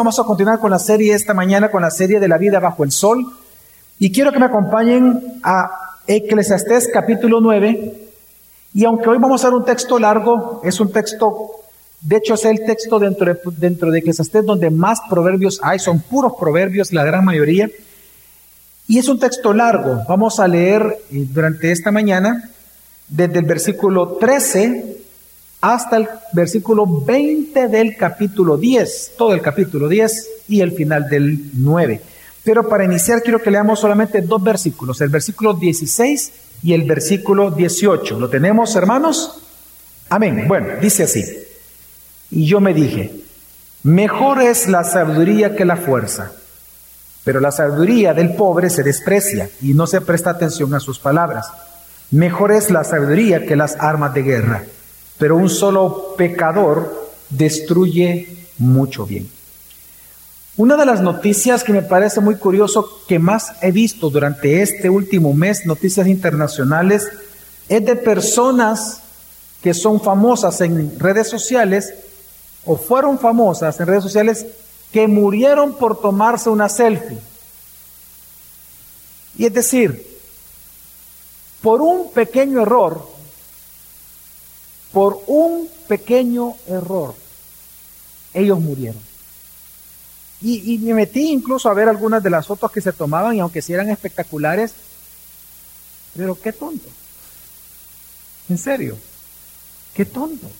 [0.00, 2.84] Vamos a continuar con la serie esta mañana, con la serie de la vida bajo
[2.84, 3.22] el sol.
[3.98, 8.08] Y quiero que me acompañen a Eclesiastés capítulo 9.
[8.72, 11.50] Y aunque hoy vamos a ver un texto largo, es un texto,
[12.00, 16.00] de hecho es el texto dentro de, dentro de Eclesiastés donde más proverbios hay, son
[16.00, 17.68] puros proverbios la gran mayoría.
[18.88, 20.00] Y es un texto largo.
[20.08, 22.48] Vamos a leer eh, durante esta mañana
[23.06, 24.89] desde el versículo 13
[25.60, 31.50] hasta el versículo 20 del capítulo 10, todo el capítulo 10 y el final del
[31.54, 32.00] 9.
[32.42, 36.32] Pero para iniciar quiero que leamos solamente dos versículos, el versículo 16
[36.62, 38.18] y el versículo 18.
[38.18, 39.42] ¿Lo tenemos, hermanos?
[40.08, 40.46] Amén.
[40.48, 41.24] Bueno, dice así.
[42.30, 43.12] Y yo me dije,
[43.82, 46.32] mejor es la sabiduría que la fuerza,
[47.24, 51.48] pero la sabiduría del pobre se desprecia y no se presta atención a sus palabras.
[52.10, 54.64] Mejor es la sabiduría que las armas de guerra
[55.20, 59.30] pero un solo pecador destruye mucho bien.
[60.56, 64.88] Una de las noticias que me parece muy curioso que más he visto durante este
[64.88, 67.06] último mes, noticias internacionales,
[67.68, 69.02] es de personas
[69.62, 71.92] que son famosas en redes sociales
[72.64, 74.46] o fueron famosas en redes sociales
[74.90, 77.18] que murieron por tomarse una selfie.
[79.36, 80.18] Y es decir,
[81.60, 83.19] por un pequeño error,
[84.92, 87.14] por un pequeño error,
[88.34, 89.02] ellos murieron.
[90.42, 93.60] Y, me metí incluso a ver algunas de las fotos que se tomaban y aunque
[93.60, 94.72] sí eran espectaculares,
[96.16, 96.88] pero qué tonto.
[98.48, 98.96] En serio,
[99.94, 100.50] qué tonto.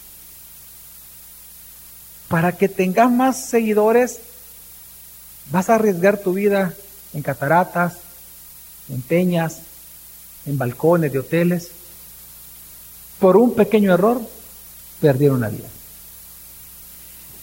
[2.29, 4.21] Para que tengas más seguidores,
[5.51, 6.75] vas a arriesgar tu vida
[7.15, 7.95] en cataratas,
[8.91, 9.61] en peñas,
[10.45, 11.71] en balcones de hoteles
[13.21, 14.21] por un pequeño error,
[15.01, 15.69] perdieron la vida.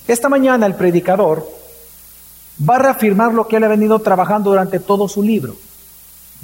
[0.07, 1.47] Esta mañana el predicador
[2.67, 5.55] va a reafirmar lo que él ha venido trabajando durante todo su libro.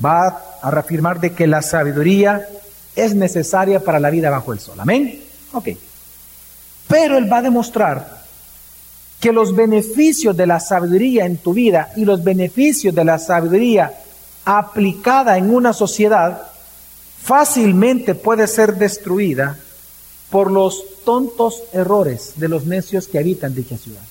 [0.03, 2.47] Va a reafirmar de que la sabiduría
[2.95, 4.79] es necesaria para la vida bajo el sol.
[4.79, 5.21] Amén.
[5.53, 5.69] Ok.
[6.87, 8.23] Pero él va a demostrar
[9.19, 13.93] que los beneficios de la sabiduría en tu vida y los beneficios de la sabiduría
[14.45, 16.52] aplicada en una sociedad
[17.23, 19.57] fácilmente puede ser destruida
[20.29, 24.01] por los tontos errores de los necios que habitan dicha ciudad.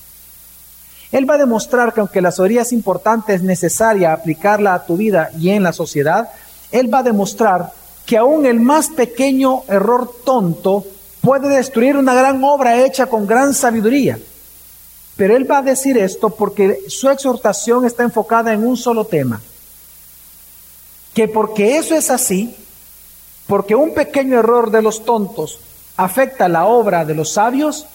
[1.11, 4.97] Él va a demostrar que aunque la sabiduría es importante, es necesaria aplicarla a tu
[4.97, 6.29] vida y en la sociedad,
[6.71, 7.71] él va a demostrar
[8.05, 10.85] que aún el más pequeño error tonto
[11.21, 14.17] puede destruir una gran obra hecha con gran sabiduría.
[15.15, 19.39] Pero él va a decir esto porque su exhortación está enfocada en un solo tema.
[21.13, 22.55] Que porque eso es así,
[23.53, 25.59] porque un pequeño error de los tontos
[25.95, 27.85] afecta la obra de los sabios,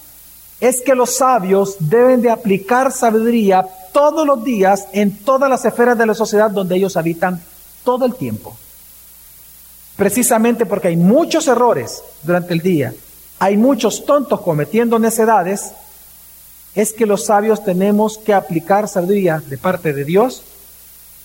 [0.60, 5.98] es que los sabios deben de aplicar sabiduría todos los días en todas las esferas
[5.98, 7.42] de la sociedad donde ellos habitan
[7.82, 8.56] todo el tiempo.
[9.96, 12.94] Precisamente porque hay muchos errores durante el día,
[13.40, 15.72] hay muchos tontos cometiendo necedades,
[16.76, 20.44] es que los sabios tenemos que aplicar sabiduría de parte de Dios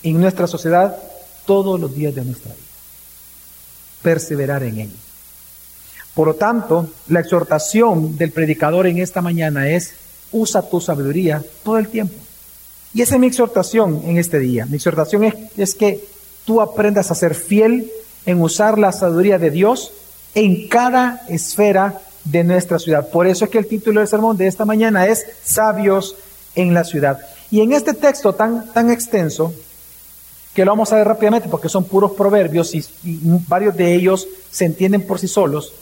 [0.02, 0.98] en nuestra sociedad
[1.46, 2.62] todos los días de nuestra vida
[4.03, 4.91] perseverar en él.
[6.14, 9.94] Por lo tanto, la exhortación del predicador en esta mañana es,
[10.31, 12.13] usa tu sabiduría todo el tiempo.
[12.94, 14.68] Y esa es mi exhortación en este día.
[14.68, 15.24] Mi exhortación
[15.58, 16.03] es, que
[16.46, 17.92] tú aprendas a ser fiel
[18.25, 19.92] en usar la sabiduría de Dios
[20.36, 23.09] en cada esfera de nuestra ciudad.
[23.09, 26.16] Por eso es que el título del sermón de esta mañana es Sabios
[26.53, 27.19] en la ciudad.
[27.50, 29.53] Y en este texto tan, tan extenso,
[30.53, 32.86] que lo vamos a ver rápidamente porque son puros proverbios y,
[33.47, 35.74] varios de ellos se entienden por sí solos.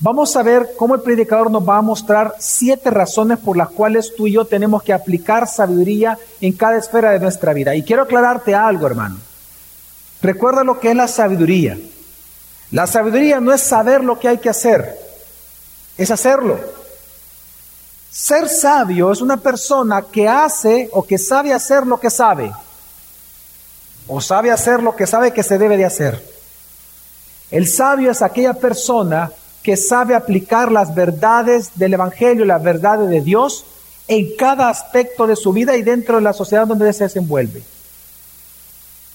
[0.00, 4.14] Vamos a ver cómo el predicador nos va a mostrar siete razones por las cuales
[4.16, 7.74] tú y yo tenemos que aplicar sabiduría en cada esfera de nuestra vida.
[7.74, 9.18] Y quiero aclararte algo, hermano.
[10.22, 11.76] Recuerda lo que es la sabiduría.
[12.70, 14.96] La sabiduría no es saber lo que hay que hacer,
[15.96, 16.58] es hacerlo.
[18.10, 22.52] Ser sabio es una persona que hace o que sabe hacer lo que sabe
[24.08, 26.22] o sabe hacer lo que sabe que se debe de hacer.
[27.50, 29.30] El sabio es aquella persona
[29.62, 33.64] que sabe aplicar las verdades del Evangelio, las verdades de Dios
[34.06, 37.62] en cada aspecto de su vida y dentro de la sociedad donde se desenvuelve.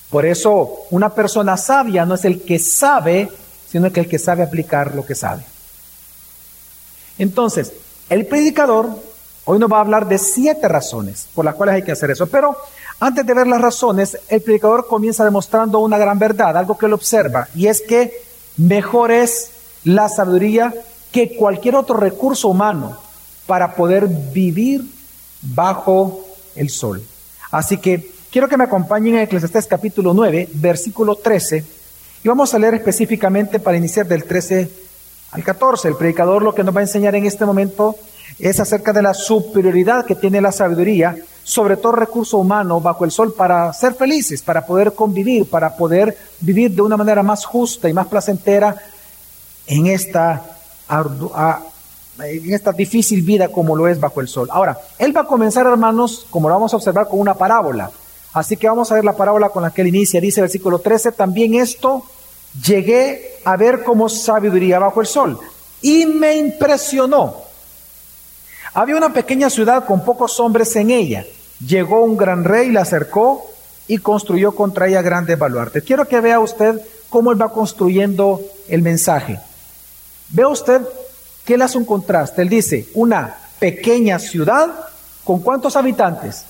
[0.10, 3.31] Por eso una persona sabia no es el que sabe,
[3.69, 5.44] sino que el que sabe aplicar lo que sabe.
[7.18, 7.74] Entonces,
[8.10, 8.90] el predicador
[9.45, 12.28] hoy nos va a hablar de siete razones por las cuales hay que hacer eso,
[12.28, 12.56] pero
[13.05, 16.94] antes de ver las razones, el predicador comienza demostrando una gran verdad, algo que él
[16.94, 18.13] observa, y es que
[18.55, 19.51] mejor es
[19.83, 20.73] la sabiduría
[21.11, 22.97] que cualquier otro recurso humano
[23.45, 24.85] para poder vivir
[25.41, 26.23] bajo
[26.55, 27.03] el sol.
[27.51, 31.65] Así que quiero que me acompañen en Eclesiastés capítulo 9, versículo 13,
[32.23, 34.71] y vamos a leer específicamente para iniciar del 13
[35.31, 35.89] al 14.
[35.89, 37.97] El predicador lo que nos va a enseñar en este momento
[38.39, 43.12] es acerca de la superioridad que tiene la sabiduría sobre todo recurso humano bajo el
[43.12, 47.90] sol para ser felices, para poder convivir, para poder vivir de una manera más justa
[47.90, 48.75] y más placentera
[49.68, 50.42] en esta,
[52.19, 54.48] en esta difícil vida como lo es bajo el sol.
[54.51, 57.92] Ahora, él va a comenzar, hermanos, como lo vamos a observar, con una parábola.
[58.34, 60.22] Así que vamos a ver la parábola con la que él inicia.
[60.22, 62.04] Dice el versículo 13, también esto
[62.66, 65.40] llegué a ver como sabiduría bajo el sol.
[65.81, 67.43] Y me impresionó
[68.73, 71.25] había una pequeña ciudad con pocos hombres en ella.
[71.65, 73.45] Llegó un gran rey, la acercó
[73.87, 75.83] y construyó contra ella grandes baluartes.
[75.83, 79.39] Quiero que vea usted cómo él va construyendo el mensaje.
[80.29, 80.81] Vea usted
[81.45, 82.41] que él hace un contraste.
[82.41, 84.71] Él dice, una pequeña ciudad
[85.23, 86.45] con cuántos habitantes?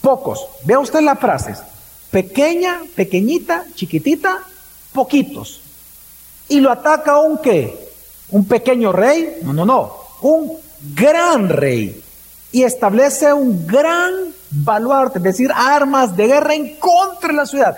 [0.00, 0.46] Pocos.
[0.64, 1.58] Vea usted las frases.
[2.10, 4.40] Pequeña, pequeñita, chiquitita,
[4.92, 5.60] poquitos.
[6.48, 7.88] Y lo ataca un qué?
[8.30, 9.38] ¿Un pequeño rey?
[9.42, 9.92] No, no, no.
[10.22, 10.58] Un
[10.94, 12.02] gran rey
[12.52, 17.76] y establece un gran baluarte, es decir, armas de guerra en contra de la ciudad.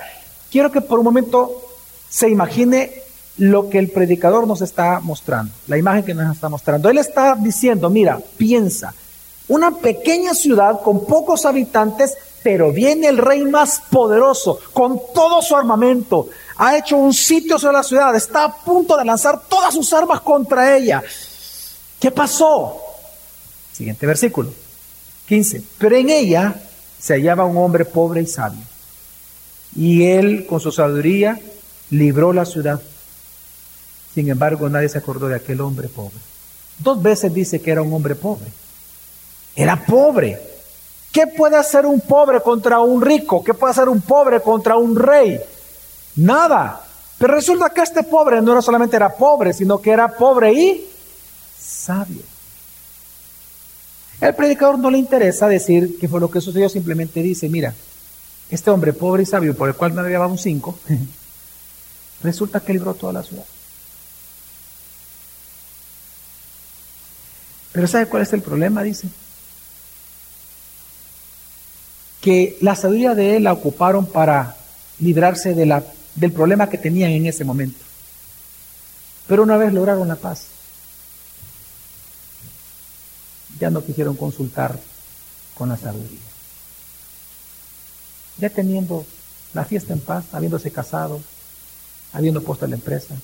[0.50, 1.62] Quiero que por un momento
[2.08, 2.92] se imagine
[3.38, 6.88] lo que el predicador nos está mostrando, la imagen que nos está mostrando.
[6.88, 8.92] Él está diciendo, mira, piensa,
[9.48, 15.56] una pequeña ciudad con pocos habitantes, pero viene el rey más poderoso, con todo su
[15.56, 19.92] armamento, ha hecho un sitio sobre la ciudad, está a punto de lanzar todas sus
[19.92, 21.02] armas contra ella.
[21.98, 22.89] ¿Qué pasó?
[23.80, 24.52] Siguiente versículo,
[25.26, 25.62] 15.
[25.78, 26.54] Pero en ella
[26.98, 28.60] se hallaba un hombre pobre y sabio.
[29.74, 31.40] Y él, con su sabiduría,
[31.88, 32.78] libró la ciudad.
[34.14, 36.18] Sin embargo, nadie se acordó de aquel hombre pobre.
[36.78, 38.48] Dos veces dice que era un hombre pobre.
[39.56, 40.38] Era pobre.
[41.10, 43.42] ¿Qué puede hacer un pobre contra un rico?
[43.42, 45.40] ¿Qué puede hacer un pobre contra un rey?
[46.16, 46.84] Nada.
[47.16, 50.86] Pero resulta que este pobre no era solamente era pobre, sino que era pobre y
[51.58, 52.39] sabio.
[54.20, 57.74] El predicador no le interesa decir qué fue lo que sucedió, simplemente dice, mira,
[58.50, 60.78] este hombre pobre y sabio por el cual me había dado un 5,
[62.22, 63.44] resulta que libró toda la ciudad.
[67.72, 68.82] Pero ¿sabe cuál es el problema?
[68.82, 69.08] Dice.
[72.20, 74.56] Que la sabiduría de él la ocuparon para
[74.98, 75.82] librarse de la,
[76.16, 77.78] del problema que tenían en ese momento.
[79.26, 80.46] Pero una vez lograron la paz,
[83.60, 84.78] ya no quisieron consultar
[85.56, 86.18] con la sabiduría.
[88.38, 89.04] Ya teniendo
[89.52, 91.20] la fiesta en paz, habiéndose casado,
[92.14, 93.14] habiendo puesto la empresa,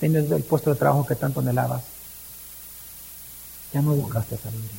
[0.00, 1.82] teniendo el puesto de trabajo que tanto anhelabas,
[3.72, 4.70] ya no buscaste sabiduría.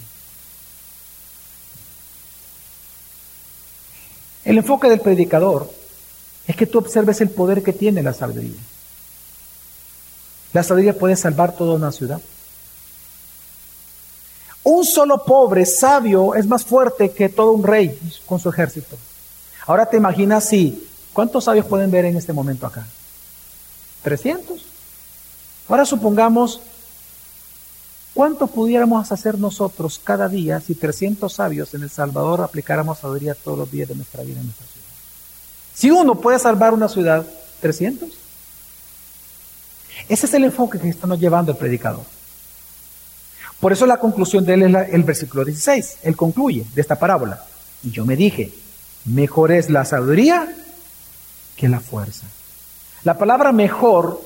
[4.43, 5.71] El enfoque del predicador
[6.47, 8.59] es que tú observes el poder que tiene la sabiduría.
[10.53, 12.19] La sabiduría puede salvar toda una ciudad.
[14.71, 18.97] Un solo pobre sabio es más fuerte que todo un rey con su ejército.
[19.67, 22.87] Ahora te imaginas si, ¿cuántos sabios pueden ver en este momento acá?
[24.03, 24.63] 300.
[25.67, 26.61] Ahora supongamos,
[28.13, 33.57] ¿cuánto pudiéramos hacer nosotros cada día si 300 sabios en El Salvador aplicáramos sabiduría todos
[33.57, 34.87] los días de nuestra vida en nuestra ciudad?
[35.73, 37.25] Si uno puede salvar una ciudad,
[37.59, 38.07] 300.
[40.07, 42.05] Ese es el enfoque que estamos llevando el predicador.
[43.61, 45.99] Por eso la conclusión de él es el versículo 16.
[46.03, 47.45] Él concluye de esta parábola.
[47.83, 48.51] Y yo me dije,
[49.05, 50.53] mejor es la sabiduría
[51.55, 52.25] que la fuerza.
[53.03, 54.19] La palabra mejor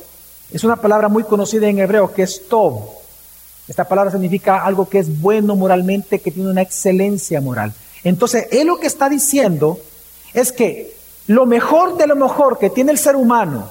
[0.51, 2.89] es una palabra muy conocida en hebreo que es tov.
[3.67, 7.73] Esta palabra significa algo que es bueno moralmente, que tiene una excelencia moral.
[8.03, 9.79] Entonces, él lo que está diciendo
[10.33, 10.95] es que
[11.27, 13.69] lo mejor de lo mejor que tiene el ser humano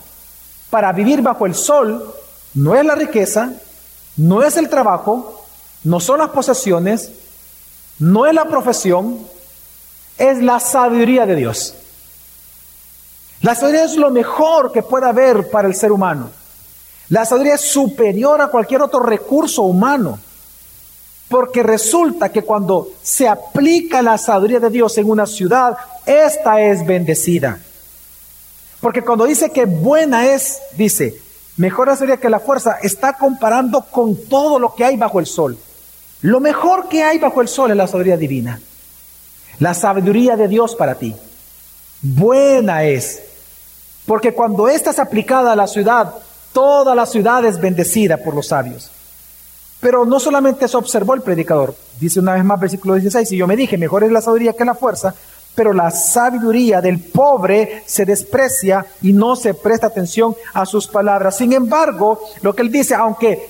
[0.71, 2.12] para vivir bajo el sol
[2.54, 3.52] no es la riqueza,
[4.16, 5.43] no es el trabajo,
[5.84, 7.12] no son las posesiones,
[7.98, 9.18] no es la profesión,
[10.18, 11.74] es la sabiduría de Dios.
[13.42, 16.30] La sabiduría es lo mejor que pueda haber para el ser humano.
[17.10, 20.18] La sabiduría es superior a cualquier otro recurso humano.
[21.28, 25.76] Porque resulta que cuando se aplica la sabiduría de Dios en una ciudad,
[26.06, 27.60] esta es bendecida.
[28.80, 31.14] Porque cuando dice que buena es, dice,
[31.56, 35.58] mejor sería que la fuerza, está comparando con todo lo que hay bajo el sol.
[36.25, 38.59] Lo mejor que hay bajo el sol es la sabiduría divina.
[39.59, 41.14] La sabiduría de Dios para ti.
[42.00, 43.23] Buena es.
[44.07, 46.14] Porque cuando ésta es aplicada a la ciudad,
[46.54, 48.90] toda la ciudad es bendecida por los sabios.
[49.81, 53.47] Pero no solamente eso observó el predicador, dice una vez más versículo 16, y yo
[53.47, 55.14] me dije, mejor es la sabiduría que la fuerza,
[55.54, 61.37] pero la sabiduría del pobre se desprecia y no se presta atención a sus palabras.
[61.37, 63.47] Sin embargo, lo que él dice, aunque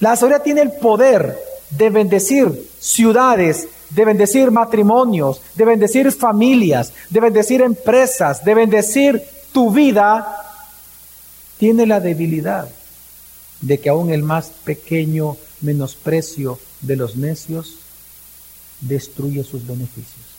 [0.00, 7.20] la sabiduría tiene el poder de bendecir ciudades, de bendecir matrimonios, de bendecir familias, de
[7.20, 10.42] bendecir empresas, de bendecir tu vida,
[11.58, 12.68] tiene la debilidad
[13.60, 17.76] de que aún el más pequeño menosprecio de los necios
[18.80, 20.36] destruye sus beneficios.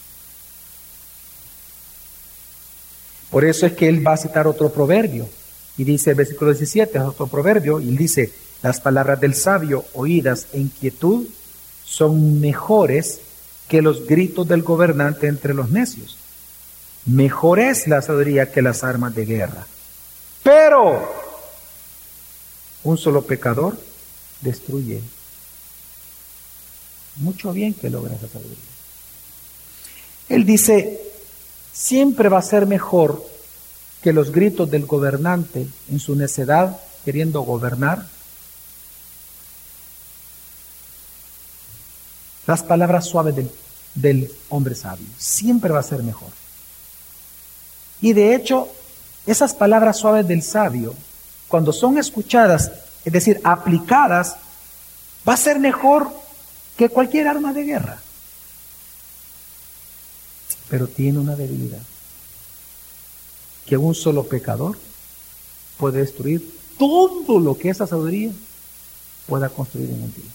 [3.29, 5.27] Por eso es que él va a citar otro proverbio.
[5.77, 8.31] Y dice el versículo 17, otro proverbio, y dice,
[8.64, 11.28] las palabras del sabio oídas en quietud
[11.86, 13.22] son mejores
[13.68, 16.18] que los gritos del gobernante entre los necios.
[17.06, 19.66] Mejor es la sabiduría que las armas de guerra.
[20.44, 21.14] Pero
[22.84, 23.78] un solo pecador
[24.42, 25.02] destruye
[27.18, 28.64] mucho bien que logra esa sabiduría.
[30.30, 31.02] Él dice,
[31.74, 33.24] siempre va a ser mejor
[34.02, 38.06] que los gritos del gobernante en su necedad queriendo gobernar.
[42.48, 43.36] Las palabras suaves
[43.94, 45.06] del, hombre sabio.
[45.18, 46.30] Siempre va a ser mejor.
[48.01, 48.70] Y de hecho,
[49.25, 50.96] esas palabras suaves del sabio,
[51.48, 52.72] cuando son escuchadas,
[53.06, 54.38] es decir, aplicadas,
[55.27, 56.10] va a ser mejor
[56.77, 58.00] que cualquier arma de guerra
[60.70, 61.82] pero tiene una debilidad,
[63.66, 64.77] que un solo pecador
[65.77, 68.32] puede destruir todo lo que esa sabiduría
[69.27, 70.32] pueda construir en el día.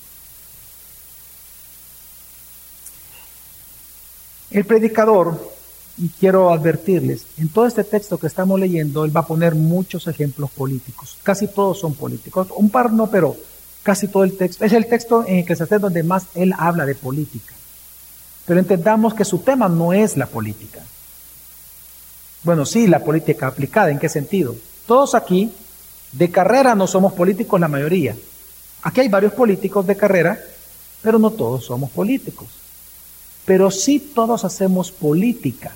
[4.53, 5.53] El predicador,
[5.97, 10.07] y quiero advertirles, en todo este texto que estamos leyendo, él va a poner muchos
[10.07, 11.17] ejemplos políticos.
[11.23, 12.49] Casi todos son políticos.
[12.57, 13.35] Un par no, pero
[13.83, 14.65] casi todo el texto.
[14.65, 17.55] Es el texto en el que se hace donde más él habla de política.
[18.45, 20.81] Pero entendamos que su tema no es la política.
[22.43, 24.55] Bueno, sí, la política aplicada, ¿en qué sentido?
[24.87, 25.51] Todos aquí,
[26.13, 28.15] de carrera, no somos políticos la mayoría.
[28.83, 30.39] Aquí hay varios políticos de carrera,
[31.01, 32.62] pero no todos somos políticos.
[33.45, 35.73] Pero sí todos hacemos política.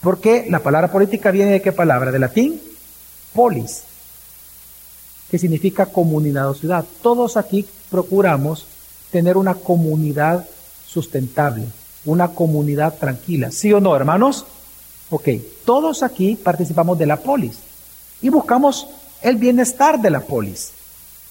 [0.00, 2.12] Porque la palabra política viene de qué palabra?
[2.12, 2.60] De latín,
[3.32, 3.82] polis,
[5.30, 6.84] que significa comunidad o ciudad.
[7.02, 8.66] Todos aquí procuramos
[9.10, 10.46] tener una comunidad
[10.86, 11.66] sustentable,
[12.04, 13.50] una comunidad tranquila.
[13.50, 14.44] ¿Sí o no, hermanos?
[15.10, 15.28] Ok,
[15.64, 17.58] todos aquí participamos de la polis
[18.20, 18.86] y buscamos
[19.22, 20.72] el bienestar de la polis,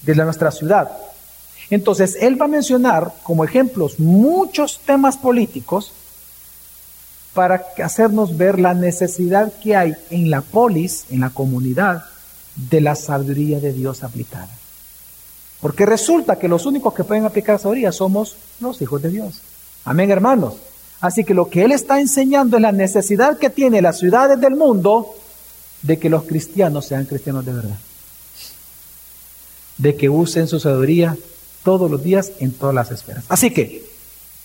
[0.02, 0.90] de nuestra ciudad.
[1.70, 5.92] Entonces, él va a mencionar como ejemplos muchos temas políticos
[7.32, 12.04] para hacernos ver la necesidad que hay en la polis, en la comunidad,
[12.54, 14.50] de la sabiduría de Dios aplicada.
[15.60, 19.40] Porque resulta que los únicos que pueden aplicar sabiduría somos los hijos de Dios.
[19.84, 20.54] Amén, hermanos.
[21.00, 24.54] Así que lo que él está enseñando es la necesidad que tiene las ciudades del
[24.54, 25.14] mundo
[25.82, 27.78] de que los cristianos sean cristianos de verdad.
[29.76, 31.16] De que usen su sabiduría
[31.64, 33.24] todos los días en todas las esferas.
[33.28, 33.84] Así que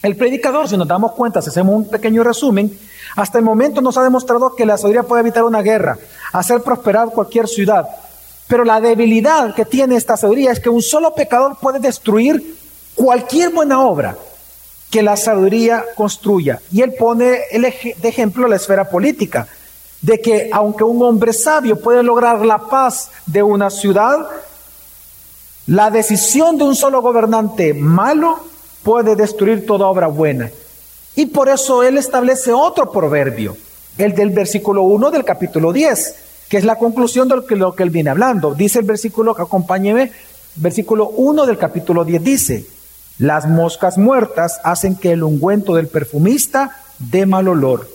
[0.02, 2.78] el predicador, si nos damos cuenta, si hacemos un pequeño resumen,
[3.16, 5.98] hasta el momento nos ha demostrado que la sabiduría puede evitar una guerra,
[6.32, 7.88] hacer prosperar cualquier ciudad.
[8.48, 12.58] Pero la debilidad que tiene esta sabiduría es que un solo pecador puede destruir
[12.96, 14.18] cualquier buena obra
[14.90, 16.60] que la sabiduría construya.
[16.72, 19.48] Y él pone el de ejemplo la esfera política,
[20.02, 24.28] de que aunque un hombre sabio puede lograr la paz de una ciudad,
[25.70, 28.40] la decisión de un solo gobernante malo
[28.82, 30.50] puede destruir toda obra buena.
[31.16, 33.56] Y por eso él establece otro proverbio,
[33.96, 36.16] el del versículo 1 del capítulo 10,
[36.50, 38.56] que es la conclusión de lo que, él viene hablando.
[38.56, 40.12] Dice el versículo, acompáñeme,
[40.56, 42.66] versículo 1 del capítulo 10 dice,
[43.20, 47.88] las moscas muertas hacen que el ungüento del perfumista dé mal olor.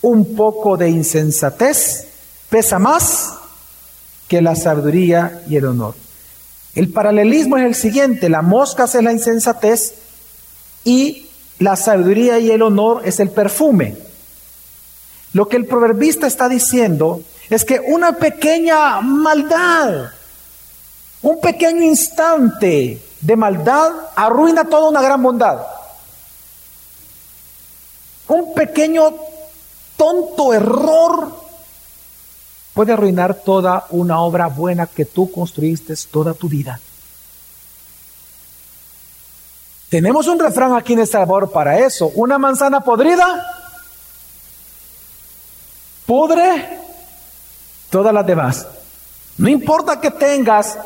[0.00, 2.06] Un poco de insensatez
[2.48, 3.34] pesa más
[4.28, 5.94] que la sabiduría y el honor.
[6.74, 9.94] El paralelismo es el siguiente, la mosca es la insensatez
[10.84, 11.26] y
[11.58, 13.96] la sabiduría y el honor es el perfume.
[15.32, 20.10] Lo que el proverbista está diciendo es que una pequeña maldad,
[21.22, 25.60] un pequeño instante de maldad arruina toda una gran bondad.
[28.28, 29.14] Un pequeño
[29.96, 31.47] tonto error
[32.78, 36.78] puede arruinar toda una obra buena que tú construiste toda tu vida.
[39.88, 42.12] Tenemos un refrán aquí en El Salvador para eso.
[42.14, 43.44] Una manzana podrida
[46.06, 46.78] pudre
[47.90, 48.64] todas las demás.
[49.38, 50.78] No importa que tengas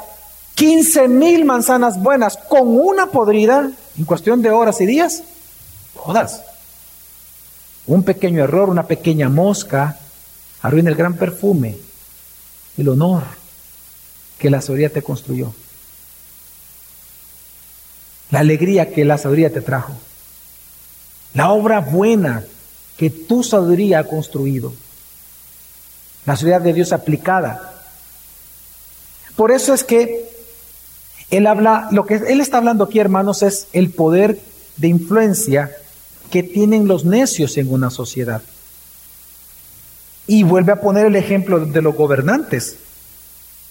[0.55, 5.25] 15 mil manzanas buenas con una podrida en cuestión de horas y días,
[5.93, 6.43] todas.
[7.87, 9.99] Un pequeño error, una pequeña mosca,
[10.63, 11.77] arruina el gran perfume,
[12.79, 13.25] el honor
[14.39, 15.53] que la sabiduría te construyó.
[18.31, 19.95] La alegría que la sabiduría te trajo.
[21.35, 22.45] La obra buena
[22.97, 24.73] que tu sabiduría ha construido.
[26.25, 27.85] La sabiduría de Dios aplicada.
[29.37, 30.31] Por eso es que
[31.31, 34.39] él habla, lo que él está hablando aquí, hermanos, es el poder
[34.77, 35.71] de influencia
[36.31, 38.43] que tienen los necios en una sociedad.
[40.27, 42.77] Y vuelve a poner el ejemplo de los gobernantes.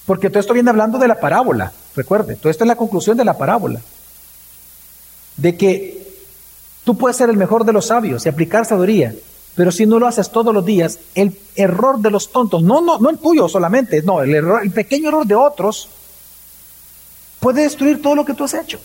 [0.05, 3.25] Porque todo esto viene hablando de la parábola, recuerde, todo esto es la conclusión de
[3.25, 3.79] la parábola.
[5.37, 6.15] De que
[6.83, 9.13] tú puedes ser el mejor de los sabios y aplicar sabiduría,
[9.55, 12.99] pero si no lo haces todos los días, el error de los tontos, no, no,
[12.99, 15.89] no el tuyo solamente, no, el, error, el pequeño error de otros,
[17.39, 18.79] puede destruir todo lo que tú has hecho.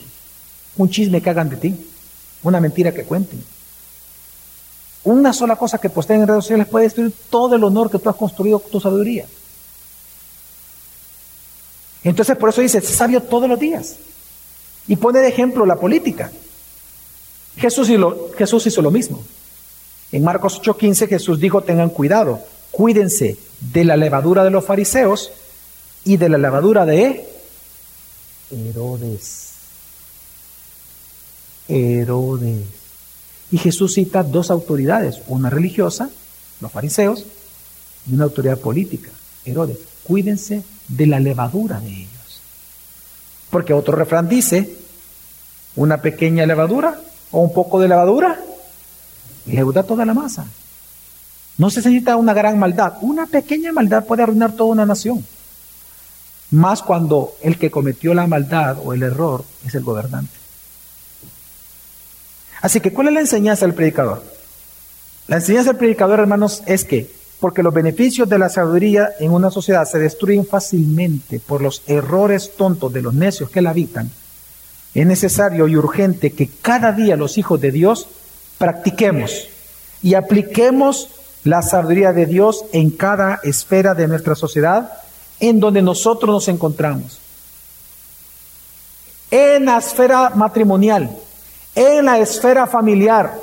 [0.76, 1.74] Un chisme que hagan de ti,
[2.42, 3.42] una mentira que cuenten.
[5.06, 8.08] Una sola cosa que posteen en redes sociales puede destruir todo el honor que tú
[8.08, 9.24] has construido con tu sabiduría.
[12.02, 13.94] Entonces por eso dice, sabio todos los días.
[14.88, 16.32] Y pone de ejemplo la política.
[17.56, 17.88] Jesús,
[18.36, 19.22] Jesús hizo lo mismo.
[20.10, 22.40] En Marcos 8:15 Jesús dijo, tengan cuidado,
[22.72, 25.30] cuídense de la levadura de los fariseos
[26.04, 27.28] y de la levadura de
[28.50, 29.52] Herodes.
[31.68, 32.85] Herodes.
[33.50, 36.10] Y Jesús cita dos autoridades, una religiosa,
[36.60, 37.24] los fariseos,
[38.08, 39.10] y una autoridad política,
[39.44, 39.78] Herodes.
[40.04, 42.40] Cuídense de la levadura de ellos.
[43.50, 44.76] Porque otro refrán dice,
[45.74, 47.00] una pequeña levadura
[47.30, 48.40] o un poco de levadura
[49.46, 50.46] leuda toda la masa.
[51.58, 52.94] No se necesita una gran maldad.
[53.00, 55.24] Una pequeña maldad puede arruinar toda una nación.
[56.50, 60.45] Más cuando el que cometió la maldad o el error es el gobernante.
[62.66, 64.24] Así que, ¿cuál es la enseñanza del predicador?
[65.28, 67.08] La enseñanza del predicador, hermanos, es que,
[67.38, 72.56] porque los beneficios de la sabiduría en una sociedad se destruyen fácilmente por los errores
[72.56, 74.10] tontos de los necios que la habitan,
[74.94, 78.08] es necesario y urgente que cada día los hijos de Dios
[78.58, 79.46] practiquemos
[80.02, 81.10] y apliquemos
[81.44, 84.90] la sabiduría de Dios en cada esfera de nuestra sociedad
[85.38, 87.20] en donde nosotros nos encontramos.
[89.30, 91.16] En la esfera matrimonial,
[91.76, 93.38] en la esfera familiar,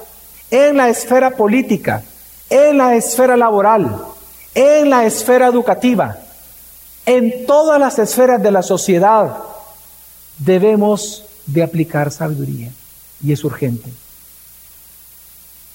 [0.49, 2.03] en la esfera política,
[2.49, 4.03] en la esfera laboral,
[4.55, 6.17] en la esfera educativa,
[7.05, 9.37] en todas las esferas de la sociedad
[10.37, 12.71] debemos de aplicar sabiduría
[13.23, 13.91] y es urgente.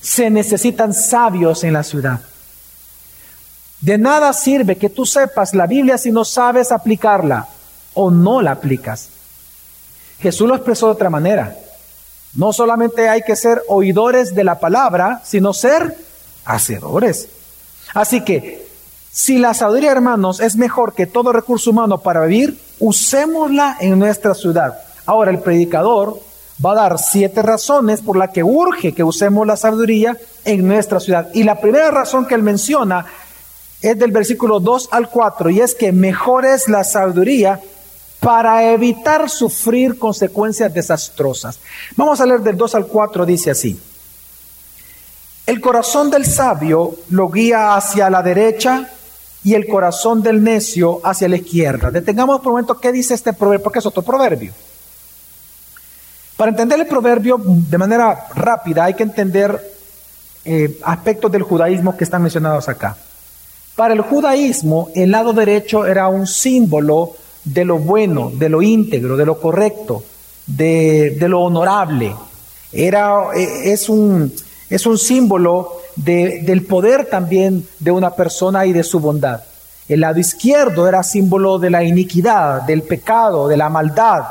[0.01, 2.21] Se necesitan sabios en la ciudad.
[3.81, 7.47] De nada sirve que tú sepas la Biblia si no sabes aplicarla
[7.95, 9.11] o no la aplicas.
[10.21, 11.57] Jesús lo expresó de otra manera.
[12.35, 15.97] No solamente hay que ser oidores de la palabra, sino ser
[16.45, 17.29] hacedores.
[17.95, 18.67] Así que,
[19.11, 24.35] si la sabiduría, hermanos, es mejor que todo recurso humano para vivir, usémosla en nuestra
[24.35, 24.79] ciudad.
[25.07, 26.21] Ahora, el predicador
[26.65, 31.01] va a dar siete razones por las que urge que usemos la sabiduría en nuestra
[31.01, 31.29] ciudad.
[31.35, 33.07] Y la primera razón que él menciona
[33.81, 37.61] es del versículo 2 al 4, y es que mejor es la sabiduría
[38.21, 41.59] para evitar sufrir consecuencias desastrosas.
[41.97, 43.81] Vamos a leer del 2 al 4, dice así.
[45.47, 48.91] El corazón del sabio lo guía hacia la derecha
[49.45, 51.91] y el corazón del necio hacia la izquierda.
[51.91, 54.53] Detengamos por un momento qué dice este proverbio, porque es otro proverbio.
[56.37, 59.75] Para entender el proverbio de manera rápida hay que entender
[60.45, 62.97] eh, aspectos del judaísmo que están mencionados acá.
[63.75, 67.15] Para el judaísmo, el lado derecho era un símbolo
[67.53, 70.03] de lo bueno, de lo íntegro, de lo correcto,
[70.47, 72.15] de, lo honorable.
[72.73, 74.33] Era, e, es, un,
[74.69, 79.43] es un símbolo del poder también de una persona y de su bondad.
[79.89, 84.25] El lado izquierdo era símbolo de la iniquidad, del pecado, de la maldad.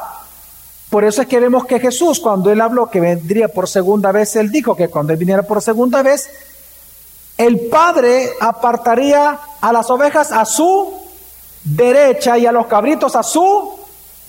[0.90, 4.36] Por eso es que vemos que Jesús, cuando él habló que vendría por segunda vez,
[4.36, 6.30] él dijo que cuando él viniera por segunda vez,
[7.38, 10.94] el Padre apartaría a las ovejas a su
[11.76, 13.78] derecha y a los cabritos a su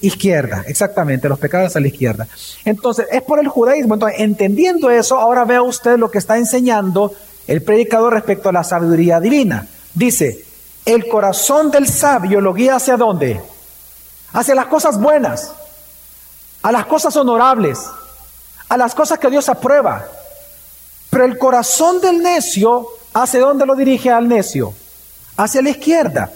[0.01, 0.65] izquierda.
[0.67, 2.27] Exactamente, los pecados a la izquierda.
[2.65, 3.95] Entonces, es por el judaísmo.
[3.95, 7.13] Entonces, entendiendo eso, ahora vea usted lo que está enseñando
[7.47, 9.67] el predicador respecto a la sabiduría divina.
[9.95, 10.45] Dice,
[10.85, 13.41] el corazón del sabio lo guía hacia dónde?
[14.33, 15.53] Hacia las cosas buenas,
[16.63, 17.79] a las cosas honorables,
[18.69, 20.07] a las cosas que Dios aprueba.
[21.11, 24.75] Pero el corazón del necio, ¿hacia dónde lo dirige al necio?
[25.37, 26.31] Hacia la izquierda.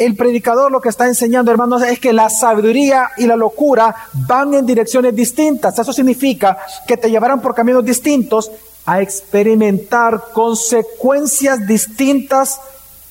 [0.00, 3.94] El predicador lo que está enseñando, hermanos, es que la sabiduría y la locura
[4.26, 5.78] van en direcciones distintas.
[5.78, 8.50] Eso significa que te llevarán por caminos distintos
[8.86, 12.62] a experimentar consecuencias distintas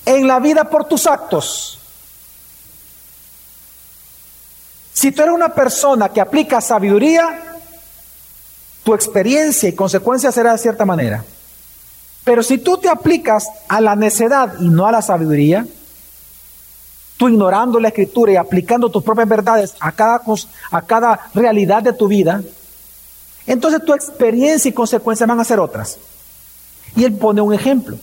[0.03, 1.77] en la vida por tus actos.
[4.91, 7.59] Si tú eres una persona que aplica sabiduría,
[8.83, 11.23] tu experiencia y consecuencia será de cierta manera.
[12.23, 15.67] Pero si tú te aplicas a la necedad y no a la sabiduría,
[17.19, 20.21] tú ignorando la escritura y aplicando tus propias verdades a cada,
[20.71, 22.41] a cada realidad de tu vida,
[23.45, 25.97] entonces tu experiencia y consecuencia van a ser otras.
[26.95, 27.97] Y él pone un ejemplo.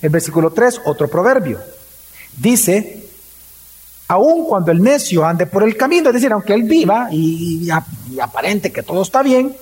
[0.00, 1.58] El versículo 3, otro proverbio.
[2.36, 3.04] Dice,
[4.06, 7.68] aun cuando el necio ande por el camino, es decir, aunque él viva y,
[8.12, 9.56] y aparente que todo está bien,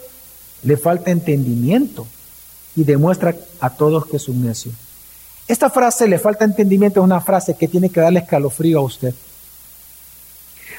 [0.63, 2.07] le falta entendimiento
[2.77, 4.73] y demuestra a todos que es un necio.
[5.51, 9.13] Esta frase, le falta entendimiento, es una frase que tiene que darle escalofrío a usted.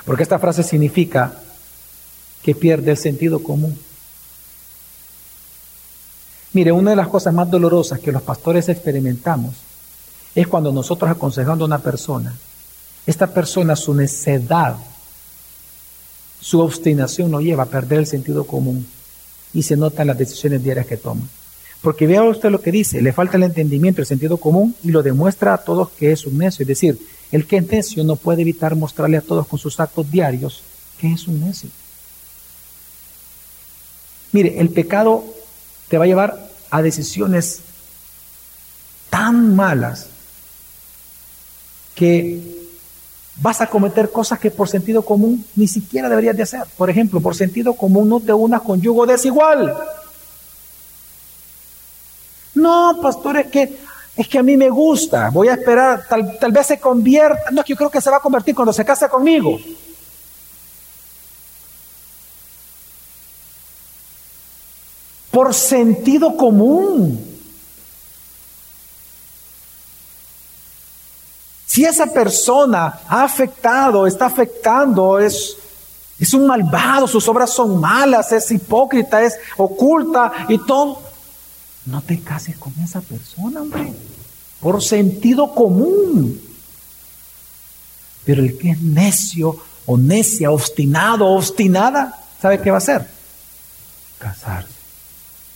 [0.05, 1.33] Porque esta frase significa
[2.41, 3.77] que pierde el sentido común.
[6.53, 9.55] Mire, una de las cosas más dolorosas que los pastores experimentamos
[10.33, 12.33] es cuando nosotros aconsejando a una persona,
[13.05, 14.77] esta persona, su necedad,
[16.39, 18.87] su obstinación nos lleva a perder el sentido común
[19.53, 21.27] y se nota en las decisiones diarias que toma.
[21.81, 25.01] Porque vea usted lo que dice, le falta el entendimiento, el sentido común y lo
[25.01, 26.63] demuestra a todos que es un necio.
[26.63, 26.99] Es decir,
[27.31, 30.61] el que es necio no puede evitar mostrarle a todos con sus actos diarios
[30.99, 31.69] que es un necio.
[34.31, 35.23] Mire, el pecado
[35.87, 37.61] te va a llevar a decisiones
[39.09, 40.07] tan malas
[41.95, 42.61] que
[43.37, 46.63] vas a cometer cosas que por sentido común ni siquiera deberías de hacer.
[46.77, 49.75] Por ejemplo, por sentido común no te unas con yugo desigual.
[52.61, 53.79] No, pastor, es que,
[54.15, 57.63] es que a mí me gusta, voy a esperar, tal, tal vez se convierta, no,
[57.65, 59.59] yo creo que se va a convertir cuando se case conmigo.
[65.31, 67.27] Por sentido común.
[71.65, 75.57] Si esa persona ha afectado, está afectando, es,
[76.19, 81.10] es un malvado, sus obras son malas, es hipócrita, es oculta y todo,
[81.85, 83.93] no te cases con esa persona, hombre.
[84.59, 86.39] Por sentido común.
[88.25, 93.07] Pero el que es necio o necia, obstinado, obstinada, ¿sabe qué va a hacer?
[94.19, 94.81] Casarse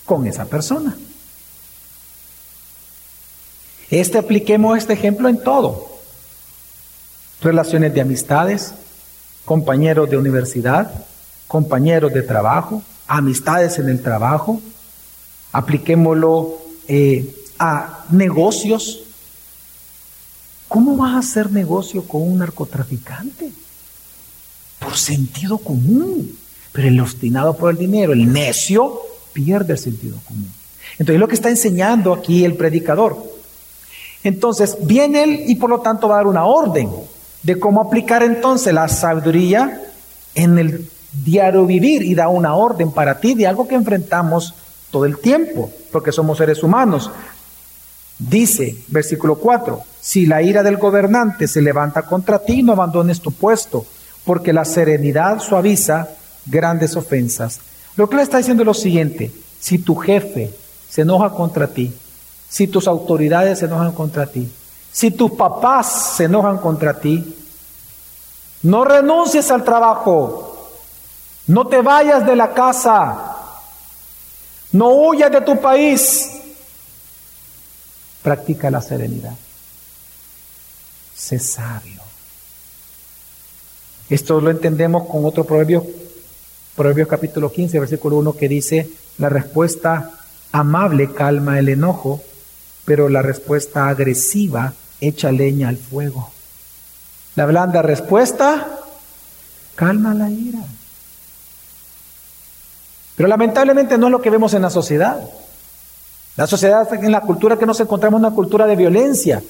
[0.05, 0.95] con esa persona.
[3.89, 5.99] Este apliquemos este ejemplo en todo.
[7.41, 8.73] Relaciones de amistades,
[9.43, 10.91] compañeros de universidad,
[11.47, 14.61] compañeros de trabajo, amistades en el trabajo,
[15.55, 19.03] apliquémoslo eh, a negocios.
[20.67, 23.51] ¿Cómo vas a hacer negocio con un narcotraficante?
[24.79, 26.37] Por sentido común.
[26.73, 28.99] Pero el obstinado por el dinero, el necio,
[29.31, 30.51] pierde el sentido común.
[30.99, 33.17] Entonces, lo que está enseñando aquí el predicador.
[34.25, 36.89] Entonces, viene él y por lo tanto va a dar una orden
[37.43, 39.81] de cómo aplicar entonces la sabiduría
[40.33, 40.89] en el
[41.23, 44.53] diario vivir y da una orden para ti de algo que enfrentamos
[44.91, 47.11] todo el tiempo, porque somos seres humanos.
[48.17, 53.31] Dice, versículo 4, si la ira del gobernante se levanta contra ti, no abandones tu
[53.31, 53.85] puesto,
[54.23, 56.09] porque la serenidad suaviza
[56.45, 57.59] grandes ofensas.
[57.95, 60.53] Lo que le está diciendo es lo siguiente, si tu jefe
[60.89, 61.93] se enoja contra ti,
[62.49, 64.49] si tus autoridades se enojan contra ti,
[64.91, 67.35] si tus papás se enojan contra ti,
[68.63, 70.69] no renuncies al trabajo,
[71.47, 73.34] no te vayas de la casa,
[74.75, 76.31] no huyas de tu país.
[78.21, 79.35] Practica la serenidad.
[81.15, 82.01] Sé sabio.
[84.09, 85.85] Esto lo entendemos con otro proverbio,
[86.75, 90.11] Proverbios capítulo 15, versículo 1, que dice, la respuesta
[90.51, 92.21] amable calma el enojo,
[92.83, 96.31] pero la respuesta agresiva echa leña al fuego.
[97.35, 98.79] La blanda respuesta
[99.75, 100.59] calma la ira.
[103.15, 105.19] Pero lamentablemente no es lo que vemos en la sociedad.
[106.35, 109.41] La sociedad, en la cultura que nos encontramos, es una cultura de violencia.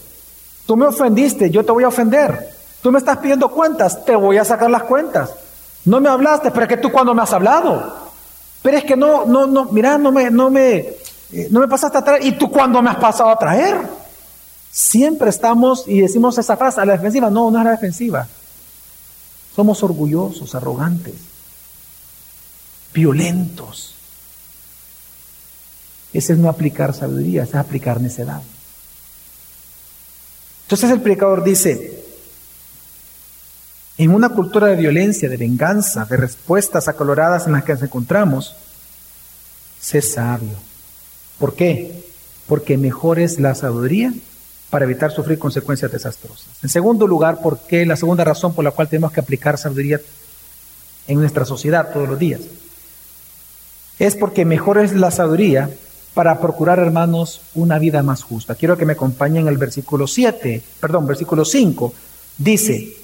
[0.68, 2.52] Tú me ofendiste, yo te voy a ofender.
[2.82, 5.32] Tú me estás pidiendo cuentas, te voy a sacar las cuentas.
[5.86, 8.06] No me hablaste, pero es que tú cuando me has hablado.
[8.62, 11.98] Pero es que no, no, no, mira, no me, no me, eh, no me pasaste
[11.98, 12.24] a traer.
[12.24, 13.78] ¿Y tú cuando me has pasado a traer?
[14.72, 17.32] Siempre estamos y decimos esa frase a la defensiva.
[17.32, 18.28] No, no es la defensiva.
[19.56, 21.35] Somos orgullosos, arrogantes
[22.96, 23.94] violentos.
[26.14, 28.42] Ese es no aplicar sabiduría, es aplicar necedad.
[30.64, 32.04] Entonces el predicador dice,
[33.98, 38.56] En una cultura de violencia, de venganza, de respuestas acaloradas en las que nos encontramos,
[39.80, 40.58] sé sabio.
[41.38, 42.04] ¿Por qué?
[42.48, 44.14] Porque mejor es la sabiduría
[44.70, 46.48] para evitar sufrir consecuencias desastrosas.
[46.62, 47.86] En segundo lugar, ¿por qué?
[47.86, 50.02] La segunda razón por la cual tenemos que aplicar sabiduría
[51.08, 52.42] en nuestra sociedad todos los días.
[54.00, 55.70] Es porque mejor es la sabiduría
[56.14, 58.56] para procurar, hermanos, una vida más justa.
[58.56, 61.94] Quiero que me acompañen el versículo 7, perdón, versículo 5.
[62.38, 62.96] Dice,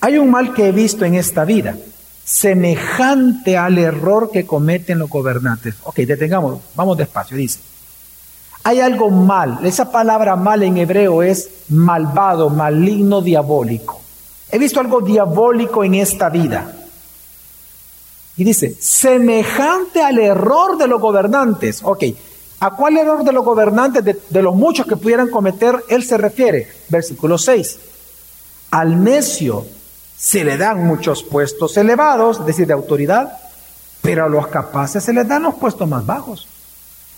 [0.00, 1.76] hay un mal que he visto en esta vida,
[2.24, 5.76] semejante al error que cometen los gobernantes.
[5.84, 7.60] Ok, detengamos, vamos despacio, dice.
[8.64, 13.98] Hay algo mal, esa palabra mal en hebreo es malvado, maligno, diabólico.
[14.50, 16.77] He visto algo diabólico en esta vida.
[18.38, 21.80] Y dice, semejante al error de los gobernantes.
[21.82, 22.04] Ok,
[22.60, 26.68] ¿a cuál error de los gobernantes, de, los muchos que pudieran cometer, él se refiere?
[26.88, 27.78] Versículo 6.
[28.70, 29.66] Al necio
[30.16, 33.40] se le dan muchos puestos elevados, es decir, de autoridad,
[34.02, 36.46] pero a los capaces se les dan los puestos más bajos.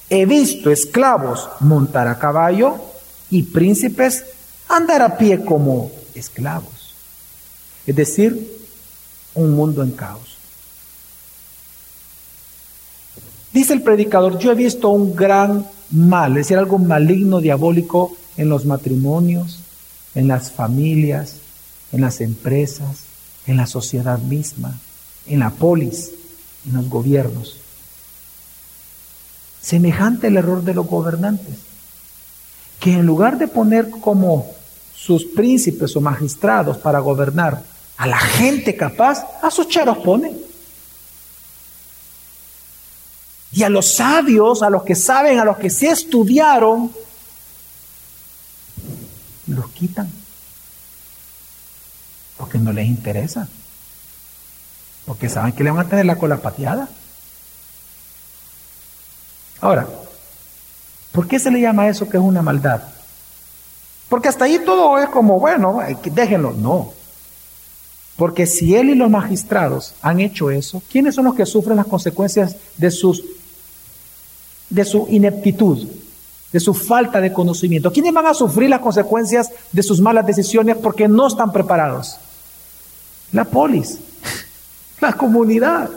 [0.08, 2.76] He visto esclavos montar a caballo
[3.28, 4.24] y príncipes
[4.68, 6.94] andar a pie como esclavos.
[7.86, 8.58] Es decir,
[9.34, 10.29] un mundo en caos.
[13.52, 18.48] Dice el predicador, yo he visto un gran mal, es decir, algo maligno, diabólico en
[18.48, 19.60] los matrimonios,
[20.14, 21.36] en las familias,
[21.92, 23.04] en las empresas,
[23.46, 24.78] en la sociedad misma,
[25.26, 26.12] en la polis,
[26.66, 27.56] en los gobiernos.
[29.60, 31.58] Semejante el error de los gobernantes,
[32.78, 34.46] que en lugar de poner como
[34.94, 37.62] sus príncipes o magistrados para gobernar
[37.96, 40.49] a la gente capaz, a sus cheros ponen.
[43.52, 46.92] Y a los sabios, a los que saben, a los que se estudiaron,
[49.46, 50.20] los quitan
[52.40, 53.46] porque no les interesa.
[55.04, 56.88] Porque saben que le van a tener la cola pateada.
[59.60, 59.86] Ahora,
[61.12, 62.80] ¿por qué se le llama eso que es una maldad?
[64.08, 66.52] Porque hasta ahí todo es como, bueno, déjenlo.
[66.52, 66.94] No.
[68.16, 71.86] Porque si él y los magistrados han hecho eso, ¿quiénes son los que sufren las
[71.86, 73.22] consecuencias de, sus,
[74.70, 75.86] de su ineptitud,
[76.52, 77.92] de su falta de conocimiento?
[77.92, 82.18] ¿Quiénes van a sufrir las consecuencias de sus malas decisiones porque no están preparados?
[83.32, 83.98] la polis,
[85.00, 85.90] la comunidad.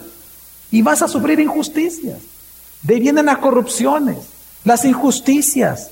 [0.71, 2.19] Y vas a sufrir injusticias.
[2.81, 4.17] De ahí vienen las corrupciones,
[4.63, 5.91] las injusticias.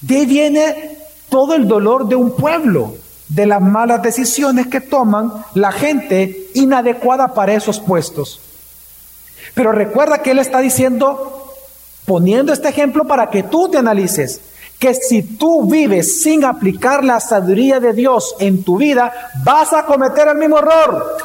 [0.00, 0.98] De ahí viene
[1.28, 2.96] todo el dolor de un pueblo,
[3.28, 8.40] de las malas decisiones que toman la gente inadecuada para esos puestos.
[9.54, 11.54] Pero recuerda que Él está diciendo,
[12.06, 14.40] poniendo este ejemplo para que tú te analices
[14.82, 19.86] que si tú vives sin aplicar la sabiduría de Dios en tu vida, vas a
[19.86, 21.18] cometer el mismo error.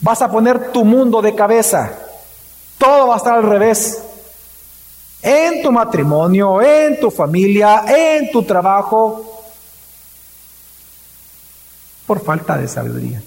[0.00, 1.92] Vas a poner tu mundo de cabeza.
[2.78, 4.02] Todo va a estar al revés.
[5.20, 9.44] En tu matrimonio, en tu familia, en tu trabajo,
[12.06, 13.22] por falta de sabiduría.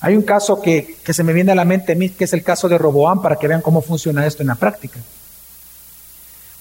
[0.00, 2.78] Hay un caso que, se me viene a la mente, que es el caso de
[2.78, 4.98] Roboán, para que vean cómo funciona esto en la práctica.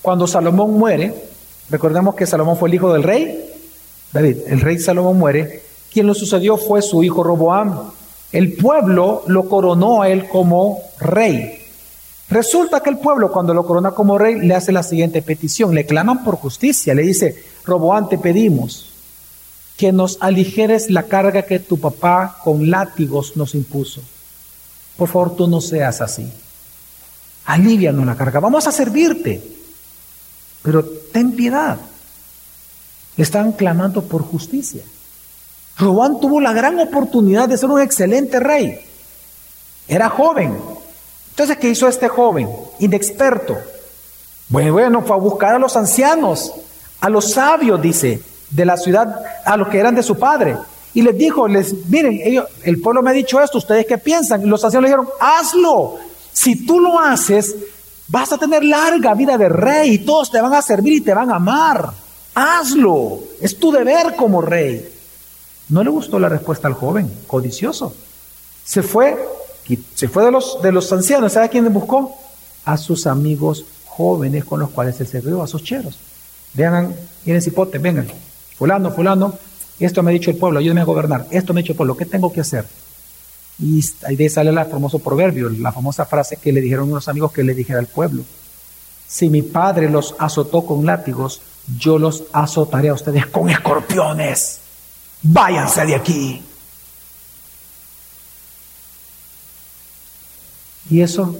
[0.01, 1.13] Cuando Salomón muere,
[1.69, 3.45] recordemos que Salomón fue el hijo del rey,
[4.11, 7.91] David, el rey Salomón muere, quien lo sucedió fue su hijo Roboam.
[8.31, 11.59] El pueblo lo coronó a él como rey.
[12.29, 15.85] Resulta que el pueblo cuando lo corona como rey le hace la siguiente petición, le
[15.85, 18.88] claman por justicia, le dice, Roboam te pedimos
[19.79, 24.01] que nos aligeres la carga que tu papá con látigos nos impuso.
[24.95, 26.29] Por favor, tú no seas así.
[27.45, 29.41] Alivianos la carga, vamos a servirte
[30.61, 31.77] pero ten piedad.
[33.17, 34.83] Están clamando por justicia.
[35.77, 38.79] Robán tuvo la gran oportunidad de ser un excelente rey.
[39.87, 40.57] Era joven.
[41.31, 42.49] Entonces, ¿qué hizo este joven?
[42.79, 43.57] Inexperto.
[44.49, 46.53] Bueno, bueno, fue a buscar a los ancianos,
[46.99, 50.57] a los sabios, dice, de la ciudad, a los que eran de su padre.
[50.93, 54.41] Y les dijo, les, miren, el pueblo me ha dicho esto, ¿ustedes qué piensan?
[54.41, 55.97] Y los ancianos le dijeron, hazlo.
[56.31, 57.55] Si tú lo haces,
[58.09, 61.13] Vas a tener larga vida de rey y todos te van a servir y te
[61.13, 61.91] van a amar.
[62.33, 63.19] Hazlo.
[63.39, 64.91] Es tu deber como rey.
[65.69, 67.93] No le gustó la respuesta al joven, codicioso.
[68.65, 69.15] Se fue,
[69.93, 71.33] se fue de los, de los ancianos.
[71.33, 72.17] ¿Sabe a quién buscó?
[72.65, 75.99] A sus amigos jóvenes con los cuales se sirvió, a sus cheros.
[76.55, 78.07] Vengan, miren cipote, vengan.
[78.59, 79.39] Fulano, fulano,
[79.79, 81.27] esto me ha dicho el pueblo, ayúdame a gobernar.
[81.31, 82.65] Esto me ha dicho el pueblo, ¿qué tengo que hacer?
[83.57, 87.41] Y ahí sale el famoso proverbio, la famosa frase que le dijeron unos amigos que
[87.41, 88.23] le dijera al pueblo.
[89.07, 91.41] Si mi padre los azotó con látigos,
[91.77, 94.59] yo los azotaré a ustedes con escorpiones.
[95.21, 96.43] Váyanse de aquí.
[100.89, 101.37] Y eso,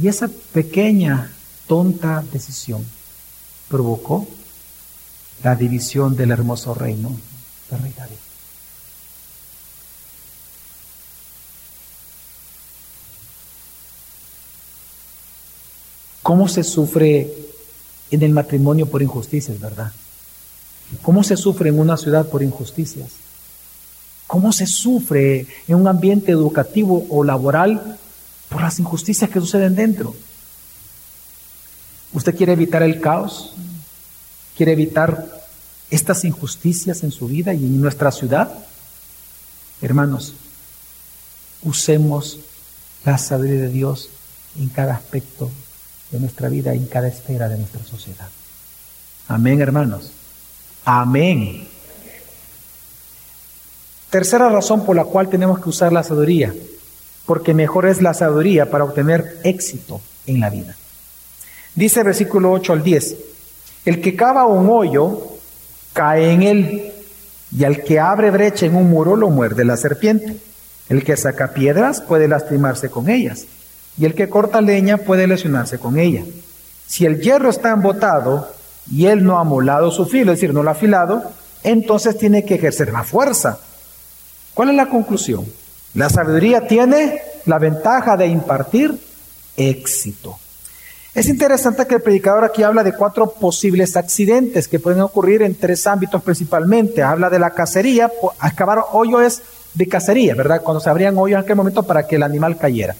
[0.00, 1.32] y esa pequeña,
[1.66, 2.82] tonta decisión
[3.68, 4.26] provocó
[5.42, 7.16] la división del hermoso reino
[7.70, 8.18] de Rey.
[16.22, 17.32] ¿Cómo se sufre
[18.10, 19.92] en el matrimonio por injusticias, verdad?
[21.02, 23.10] ¿Cómo se sufre en una ciudad por injusticias?
[24.26, 27.98] ¿Cómo se sufre en un ambiente educativo o laboral
[28.48, 30.14] por las injusticias que suceden dentro?
[32.12, 33.54] ¿Usted quiere evitar el caos?
[34.56, 35.26] ¿Quiere evitar
[35.90, 38.52] estas injusticias en su vida y en nuestra ciudad?
[39.80, 40.34] Hermanos,
[41.62, 42.38] usemos
[43.04, 44.08] la sabiduría de Dios
[44.58, 45.50] en cada aspecto
[46.10, 48.28] de nuestra vida, en cada esfera de nuestra sociedad.
[49.28, 50.12] Amén, hermanos.
[50.84, 51.66] Amén.
[54.10, 56.54] Tercera razón por la cual tenemos que usar la sabiduría,
[57.24, 60.76] porque mejor es la sabiduría para obtener éxito en la vida.
[61.74, 63.16] Dice versículo 8 al 10,
[63.84, 65.20] el que cava un hoyo
[65.92, 66.92] cae en él,
[67.56, 70.36] y al que abre brecha en un muro lo muerde la serpiente.
[70.88, 73.46] El que saca piedras puede lastimarse con ellas,
[73.98, 76.24] y el que corta leña puede lesionarse con ella.
[76.86, 78.48] Si el hierro está embotado
[78.90, 81.22] y él no ha molado su filo, es decir, no lo ha afilado,
[81.62, 83.58] entonces tiene que ejercer la fuerza.
[84.54, 85.46] ¿Cuál es la conclusión?
[85.94, 88.98] La sabiduría tiene la ventaja de impartir
[89.56, 90.38] éxito.
[91.14, 95.54] Es interesante que el predicador aquí habla de cuatro posibles accidentes que pueden ocurrir en
[95.54, 97.02] tres ámbitos principalmente.
[97.02, 99.42] Habla de la cacería, acabar hoyo es
[99.74, 100.62] de cacería, ¿verdad?
[100.62, 102.96] Cuando se abrían hoyos en aquel momento para que el animal cayera.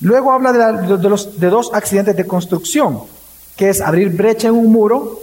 [0.00, 3.00] Luego habla de, los, de dos accidentes de construcción,
[3.56, 5.22] que es abrir brecha en un muro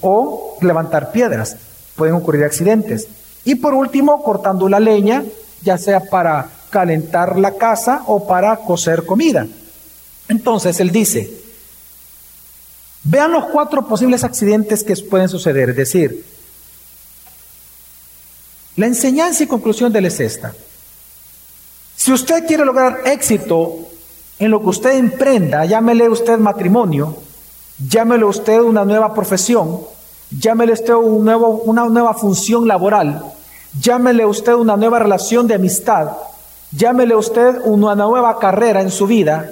[0.00, 1.56] o levantar piedras.
[1.96, 3.08] Pueden ocurrir accidentes.
[3.44, 5.24] Y por último, cortando la leña,
[5.62, 9.48] ya sea para calentar la casa o para cocer comida.
[10.28, 11.39] Entonces él dice,
[13.04, 16.24] vean los cuatro posibles accidentes que pueden suceder, es decir,
[18.76, 20.54] la enseñanza y conclusión de él es esta.
[21.96, 23.76] Si usted quiere lograr éxito
[24.38, 27.16] en lo que usted emprenda, llámele usted matrimonio,
[27.88, 29.80] llámele usted una nueva profesión,
[30.30, 33.22] llámele usted una nueva función laboral,
[33.78, 36.12] llámele usted una nueva relación de amistad,
[36.72, 39.50] llámele usted una nueva carrera en su vida,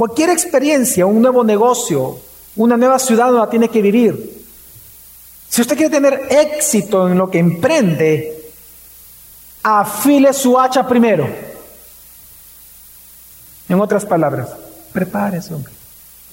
[0.00, 2.18] Cualquier experiencia, un nuevo negocio,
[2.56, 4.46] una nueva ciudad donde tiene que vivir.
[5.46, 8.50] Si usted quiere tener éxito en lo que emprende,
[9.62, 11.28] afile su hacha primero.
[13.68, 14.48] En otras palabras,
[14.90, 15.74] prepárese, hombre.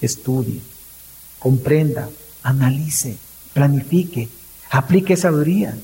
[0.00, 0.62] Estudie,
[1.38, 2.08] comprenda,
[2.44, 3.18] analice,
[3.52, 4.30] planifique,
[4.70, 5.76] aplique sabiduría.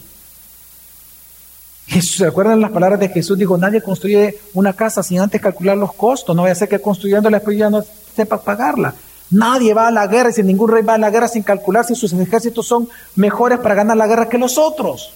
[1.86, 3.38] ¿Se acuerdan las palabras de Jesús?
[3.38, 6.34] Dijo, nadie construye una casa sin antes calcular los costos.
[6.34, 7.84] No vaya a ser que construyéndola después ya no
[8.16, 8.94] sepa pagarla.
[9.30, 11.84] Nadie va a la guerra, y si ningún rey va a la guerra sin calcular
[11.84, 15.12] si sus ejércitos son mejores para ganar la guerra que los otros.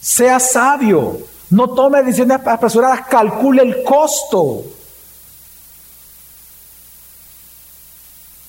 [0.00, 1.18] Sea sabio,
[1.50, 4.64] no tome decisiones apresuradas, calcule el costo.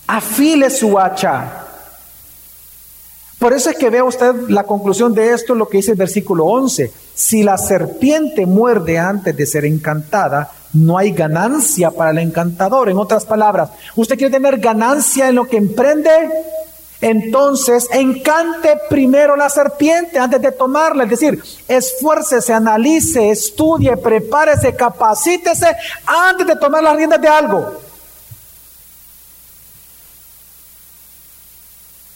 [0.08, 1.67] Afile su hacha.
[3.40, 6.46] Por eso es que vea usted la conclusión de esto, lo que dice el versículo
[6.46, 6.92] 11.
[7.14, 12.90] Si la serpiente muerde antes de ser encantada, no hay ganancia para el encantador.
[12.90, 16.10] En otras palabras, usted quiere tener ganancia en lo que emprende,
[17.00, 21.04] entonces encante primero la serpiente antes de tomarla.
[21.04, 27.82] Es decir, esfuércese, analice, estudie, prepárese, capacítese antes de tomar las riendas de algo.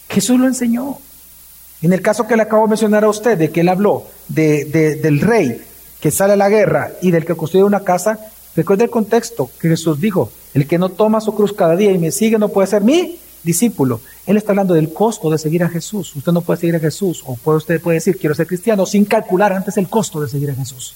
[0.10, 0.98] Jesús lo enseñó.
[1.82, 4.66] En el caso que le acabo de mencionar a usted, de que él habló de,
[5.02, 5.62] del rey
[6.00, 8.20] que sale a la guerra y del que construye una casa,
[8.56, 11.98] recuerde el contexto que Jesús dijo, el que no toma su cruz cada día y
[11.98, 14.02] me sigue no puede ser mi discípulo.
[14.28, 16.16] Él está hablando del costo de seguir a Jesús.
[16.16, 19.06] Usted no puede seguir a Jesús, o puede, usted puede decir, quiero ser cristiano, sin
[19.06, 20.94] calcular antes el costo de seguir a Jesús.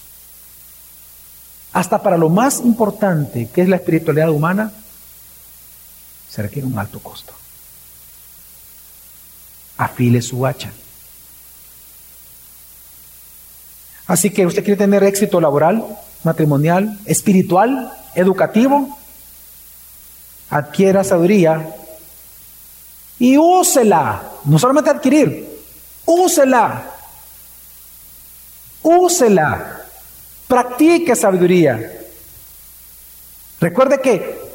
[1.72, 4.72] Hasta para lo más importante, que es la espiritualidad humana,
[6.30, 7.32] se requiere un alto costo
[9.76, 10.72] afile su hacha.
[14.06, 15.84] Así que usted quiere tener éxito laboral,
[16.22, 18.96] matrimonial, espiritual, educativo,
[20.50, 21.74] adquiera sabiduría
[23.18, 25.62] y úsela, no solamente adquirir,
[26.04, 26.90] úsela,
[28.82, 29.82] úsela,
[30.46, 31.92] practique sabiduría.
[33.58, 34.46] Recuerde que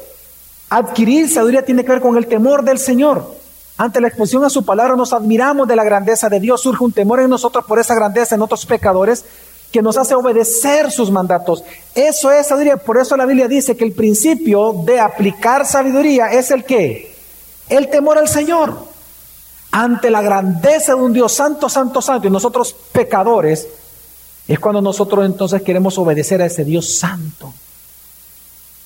[0.72, 3.41] Adquirir sabiduría tiene que ver con el temor del Señor.
[3.76, 6.60] Ante la exposición a su palabra nos admiramos de la grandeza de Dios.
[6.60, 9.24] Surge un temor en nosotros por esa grandeza en otros pecadores
[9.72, 11.64] que nos hace obedecer sus mandatos.
[11.94, 12.76] Eso es sabiduría.
[12.76, 17.16] Por eso la Biblia dice que el principio de aplicar sabiduría es el que?
[17.68, 18.92] El temor al Señor.
[19.70, 23.66] Ante la grandeza de un Dios santo, santo, santo, y nosotros pecadores,
[24.46, 27.54] es cuando nosotros entonces queremos obedecer a ese Dios santo.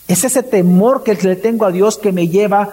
[0.06, 2.72] Es ese temor que le tengo a Dios que me lleva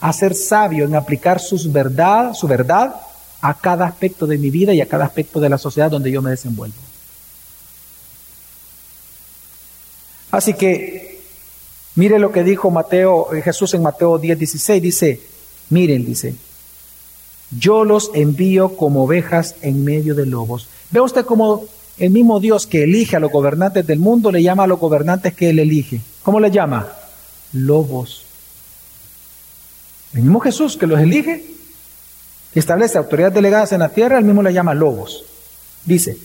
[0.00, 2.94] a ser sabio en aplicar sus verdad, su verdad
[3.40, 6.22] a cada aspecto de mi vida y a cada aspecto de la sociedad donde yo
[6.22, 6.76] me desenvuelvo.
[10.30, 11.20] Así que
[11.96, 15.20] mire lo que dijo Mateo, eh, Jesús en Mateo 10, 16, dice,
[15.70, 16.34] miren, dice,
[17.58, 20.68] yo los envío como ovejas en medio de lobos.
[20.90, 21.64] Ve usted cómo
[21.98, 25.34] el mismo Dios que elige a los gobernantes del mundo le llama a los gobernantes
[25.34, 26.00] que él elige.
[26.22, 26.88] ¿Cómo le llama?
[27.52, 28.24] Lobos.
[30.12, 31.44] El mismo Jesús que los elige,
[32.52, 35.24] que establece autoridades delegadas en la tierra, el mismo le llama lobos.
[35.84, 36.18] Dice,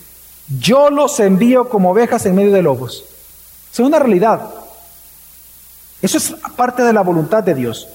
[0.59, 3.03] yo los envío como ovejas en medio de lobos.
[3.71, 4.49] Es una realidad.
[6.01, 7.87] Eso es parte de la voluntad de Dios.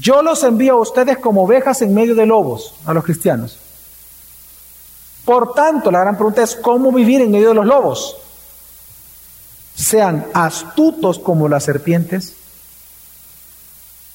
[0.00, 3.58] Yo los envío a ustedes como ovejas en medio de lobos, a los cristianos.
[5.24, 8.16] Por tanto, la gran pregunta es cómo vivir en medio de los lobos.
[9.74, 12.34] Sean astutos como las serpientes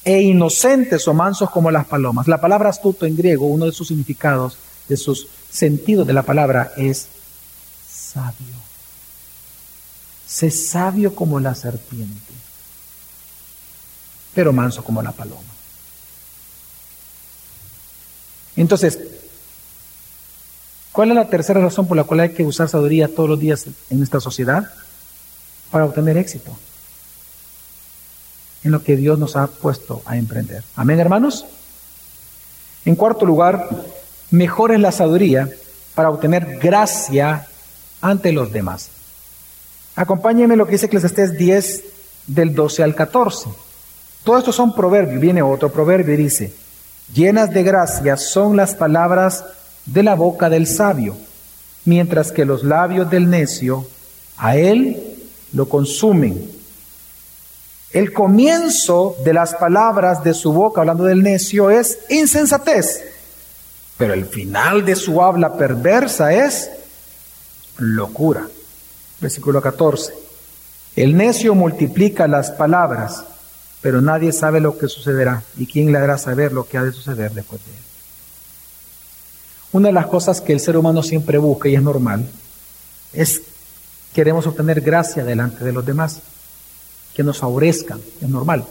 [0.08, 2.30] e inocentes o mansos como las palomas.
[2.30, 6.72] La palabra astuto en griego, uno de sus significados, de sus sentidos de la palabra
[6.78, 7.10] es
[7.86, 8.56] sabio.
[10.26, 12.34] Sé sabio como la serpiente,
[14.34, 15.42] pero manso como la paloma.
[18.56, 18.98] Entonces,
[20.94, 23.66] ¿cuál es la tercera razón por la cual hay que usar sabiduría todos los días
[23.90, 24.72] en esta sociedad?
[25.70, 26.58] Para obtener éxito
[28.68, 30.64] en lo que Dios nos ha puesto a emprender.
[30.76, 31.46] Amén, hermanos.
[32.86, 33.68] En cuarto lugar,
[34.30, 35.50] mejor es la sabiduría
[35.96, 37.48] para obtener gracia
[38.02, 38.90] ante los demás.
[39.96, 41.84] Acompáñenme lo que dice Eclesiastés 10
[42.28, 43.50] del 12 al 14.
[44.24, 45.20] Todo esto son proverbios.
[45.20, 46.54] Viene otro proverbio y dice,
[47.14, 49.46] llenas de gracia son las palabras
[49.86, 51.16] de la boca del sabio,
[51.86, 53.88] mientras que los labios del necio
[54.38, 55.16] a él
[55.54, 56.57] lo consumen.
[57.92, 63.02] El comienzo de las palabras de su boca, hablando del necio, es insensatez,
[63.98, 66.70] pero el final de su habla perversa es
[67.78, 68.48] locura.
[69.20, 70.14] Versículo 14.
[70.96, 73.24] El necio multiplica las palabras,
[73.82, 76.92] pero nadie sabe lo que sucederá y quién le hará saber lo que ha de
[76.92, 77.78] suceder después de él.
[79.72, 82.26] Una de las cosas que el ser humano siempre busca y es normal
[83.14, 83.42] es
[84.14, 86.22] queremos obtener gracia delante de los demás,
[87.18, 88.64] que nos favorezcan, es normal.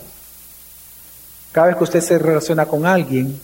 [1.51, 3.40] Cada vez que usted se relaciona con alguien,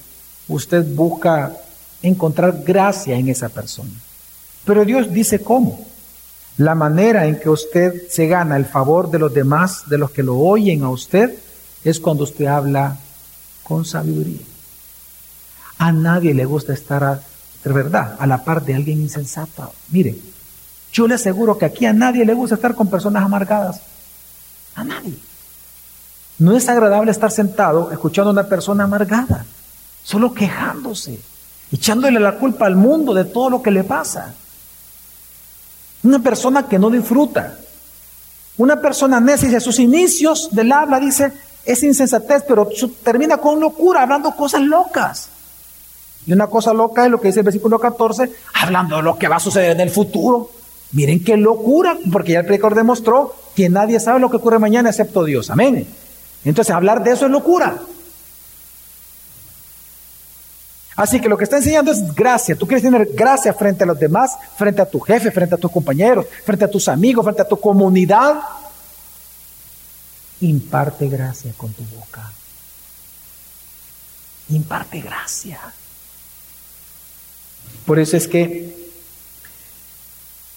[0.46, 1.56] usted busca
[2.02, 3.90] encontrar gracia en esa persona.
[4.64, 5.84] Pero Dios dice cómo.
[6.58, 10.22] La manera en que usted se gana el favor de los demás, de los que
[10.22, 11.36] lo oyen a usted,
[11.82, 12.96] es cuando usted habla
[13.64, 14.46] con sabiduría.
[15.78, 17.20] A nadie le gusta estar,
[17.64, 19.72] de verdad, a la par de alguien insensato.
[19.90, 20.14] Mire,
[20.92, 23.80] yo le aseguro que aquí a nadie le gusta estar con personas amargadas.
[24.74, 25.18] A nadie.
[26.38, 29.44] No es agradable estar sentado escuchando a una persona amargada,
[30.02, 31.20] solo quejándose,
[31.70, 34.34] echándole la culpa al mundo de todo lo que le pasa.
[36.02, 37.58] Una persona que no disfruta.
[38.58, 41.32] Una persona necia, sus inicios del habla dice,
[41.64, 42.68] es insensatez, pero
[43.02, 45.28] termina con locura, hablando cosas locas.
[46.26, 49.28] Y una cosa loca es lo que dice el versículo 14, hablando de lo que
[49.28, 50.50] va a suceder en el futuro.
[50.92, 54.90] Miren qué locura, porque ya el predicador demostró que nadie sabe lo que ocurre mañana
[54.90, 55.48] excepto Dios.
[55.50, 55.86] Amén.
[56.44, 57.80] Entonces hablar de eso es locura.
[60.94, 62.54] Así que lo que está enseñando es gracia.
[62.54, 65.70] Tú quieres tener gracia frente a los demás, frente a tu jefe, frente a tus
[65.70, 68.40] compañeros, frente a tus amigos, frente a tu comunidad.
[70.40, 72.30] Imparte gracia con tu boca.
[74.50, 75.58] Imparte gracia.
[77.86, 78.81] Por eso es que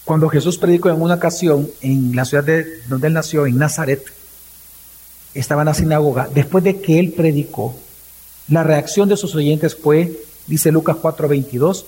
[0.06, 4.06] cuando Jesús predicó en una ocasión en la ciudad de donde él nació, en Nazaret,
[5.34, 7.76] estaba en la sinagoga, después de que él predicó,
[8.48, 11.86] la reacción de sus oyentes fue, dice Lucas 4:22,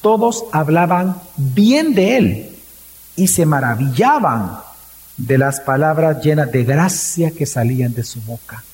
[0.00, 2.56] todos hablaban bien de él
[3.14, 4.60] y se maravillaban
[5.18, 8.64] de las palabras llenas de gracia que salían de su boca.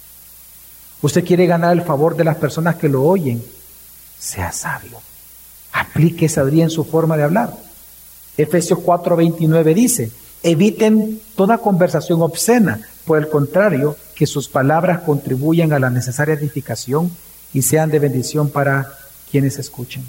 [1.02, 3.44] Usted quiere ganar el favor de las personas que lo oyen,
[4.18, 4.98] sea sabio.
[5.72, 7.63] Aplique sabiduría en su forma de hablar.
[8.36, 10.10] Efesios 4:29 dice,
[10.42, 17.10] Eviten toda conversación obscena, por el contrario, que sus palabras contribuyan a la necesaria edificación
[17.52, 18.92] y sean de bendición para
[19.30, 20.04] quienes escuchen.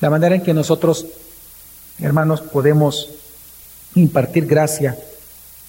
[0.00, 1.06] La manera en que nosotros,
[2.00, 3.10] hermanos, podemos
[3.94, 4.98] impartir gracia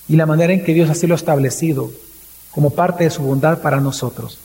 [0.07, 1.91] y la manera en que Dios así lo ha establecido
[2.51, 4.39] como parte de su bondad para nosotros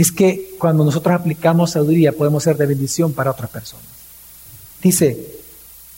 [0.00, 3.99] es que cuando nosotros aplicamos sabiduría podemos ser de bendición para otras personas.
[4.82, 5.40] Dice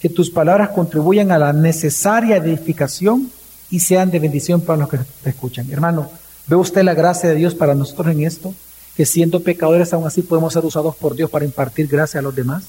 [0.01, 3.31] que tus palabras contribuyan a la necesaria edificación
[3.71, 5.71] y sean de bendición para los que te escuchan.
[5.71, 6.11] Hermano,
[6.47, 8.55] ¿ve usted la gracia de Dios para nosotros en esto?
[8.97, 12.35] Que siendo pecadores aún así podemos ser usados por Dios para impartir gracia a los
[12.35, 12.65] demás.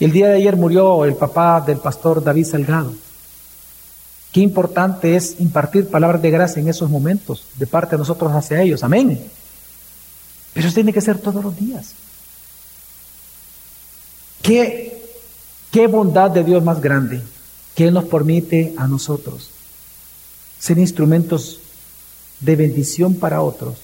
[0.00, 2.94] El día de ayer murió el papá del pastor David Salgado.
[4.32, 8.62] Qué importante es impartir palabras de gracia en esos momentos, de parte de nosotros hacia
[8.62, 8.82] ellos.
[8.82, 9.20] Amén.
[10.54, 11.92] Pero eso tiene que ser todos los días.
[14.48, 14.98] ¿Qué,
[15.70, 17.20] qué bondad de Dios más grande
[17.74, 19.50] que Él nos permite a nosotros
[20.58, 21.60] ser instrumentos
[22.40, 23.76] de bendición para otros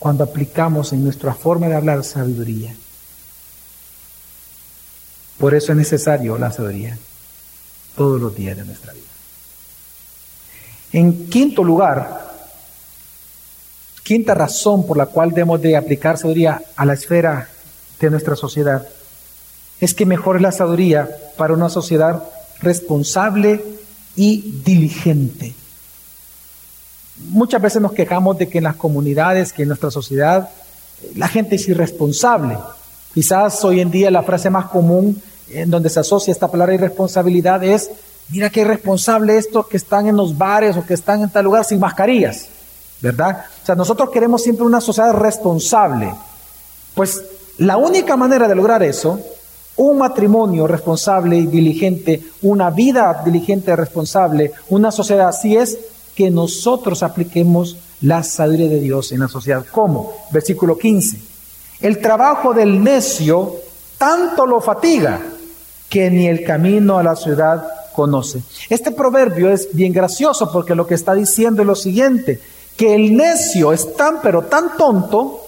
[0.00, 2.74] cuando aplicamos en nuestra forma de hablar sabiduría.
[5.38, 6.98] Por eso es necesario la sabiduría
[7.96, 9.06] todos los días de nuestra vida.
[10.94, 12.28] En quinto lugar,
[14.02, 17.48] quinta razón por la cual debemos de aplicar sabiduría a la esfera
[18.00, 18.84] de nuestra sociedad
[19.82, 22.22] es que mejore la sabiduría para una sociedad
[22.60, 23.64] responsable
[24.14, 25.54] y diligente.
[27.30, 30.50] Muchas veces nos quejamos de que en las comunidades, que en nuestra sociedad,
[31.16, 32.56] la gente es irresponsable.
[33.12, 37.64] Quizás hoy en día la frase más común en donde se asocia esta palabra irresponsabilidad
[37.64, 37.90] es,
[38.28, 41.64] mira qué irresponsable esto que están en los bares o que están en tal lugar
[41.64, 42.46] sin mascarillas,
[43.00, 43.46] ¿verdad?
[43.60, 46.14] O sea, nosotros queremos siempre una sociedad responsable.
[46.94, 47.20] Pues
[47.58, 49.18] la única manera de lograr eso,
[49.76, 55.78] un matrimonio responsable y diligente, una vida diligente y responsable, una sociedad así es
[56.14, 59.64] que nosotros apliquemos la sabiduría de Dios en la sociedad.
[59.70, 60.12] ¿Cómo?
[60.30, 61.18] Versículo 15.
[61.80, 63.56] El trabajo del necio
[63.96, 65.20] tanto lo fatiga
[65.88, 68.42] que ni el camino a la ciudad conoce.
[68.68, 72.40] Este proverbio es bien gracioso porque lo que está diciendo es lo siguiente,
[72.76, 75.46] que el necio es tan pero tan tonto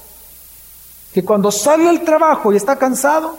[1.13, 3.37] que cuando sale al trabajo y está cansado,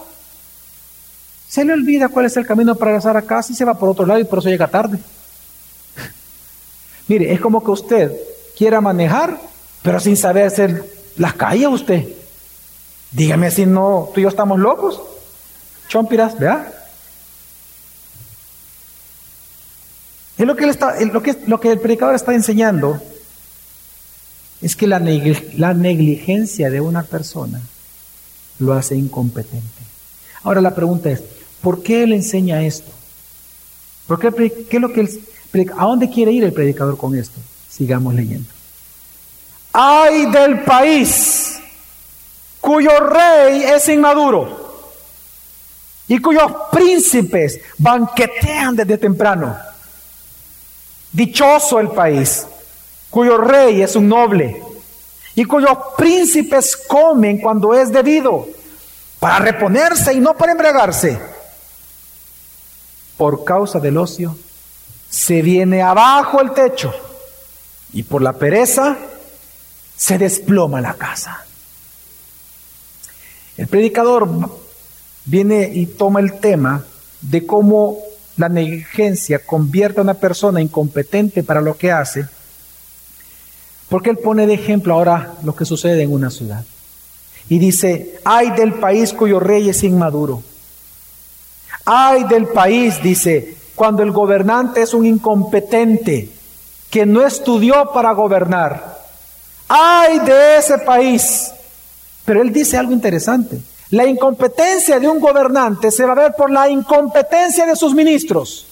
[1.56, 3.88] se le olvida cuál es el camino para regresar a casa y se va por
[3.88, 5.00] otro lado y por eso llega tarde.
[7.08, 8.12] Mire, es como que usted
[8.58, 9.40] quiera manejar,
[9.82, 10.84] pero sin saber hacer
[11.16, 12.10] las calles usted.
[13.10, 15.02] Dígame si no, tú y yo estamos locos.
[15.88, 16.74] Chompiras, ¿verdad?
[20.38, 20.58] Es lo
[21.22, 23.02] que, el predicador está enseñando
[24.62, 27.62] es que la negligencia de una persona
[28.60, 29.84] lo hace incompetente.
[30.44, 31.24] Ahora la pregunta es,
[31.66, 32.92] ¿por qué él enseña esto?
[34.06, 35.02] ¿Por qué, qué es lo que
[35.76, 37.40] ¿A dónde quiere ir el predicador con esto?
[37.68, 38.48] Sigamos leyendo.
[39.74, 41.60] Ay del país
[42.62, 44.84] cuyo rey es inmaduro
[46.08, 49.58] y cuyos príncipes banquetean desde temprano.
[51.12, 52.46] Dichoso el país
[53.10, 54.62] cuyo rey es un noble
[55.34, 58.48] y cuyos príncipes comen cuando es debido,
[59.20, 61.35] para reponerse y no para embriagarse.
[63.18, 64.38] Por causa del ocio
[65.10, 66.94] se viene abajo el techo
[67.94, 68.98] y por la pereza
[69.96, 71.46] se desploma la casa.
[73.58, 74.28] El predicador
[75.24, 76.84] viene y toma el tema
[77.22, 78.00] de cómo
[78.38, 82.26] la negligencia convierte a una persona incompetente para lo que hace,
[83.88, 86.66] porque él pone de ejemplo ahora lo que sucede en una ciudad.
[87.48, 90.44] Y dice, ay del país cuyo rey es inmaduro.
[91.86, 96.30] Ay del país, dice, cuando el gobernante es un incompetente
[96.90, 99.00] que no estudió para gobernar.
[99.68, 101.52] ¡Ay de ese país!
[102.24, 103.60] Pero él dice algo interesante.
[103.92, 108.66] La incompetencia de un gobernante se va a ver por la incompetencia de sus ministros.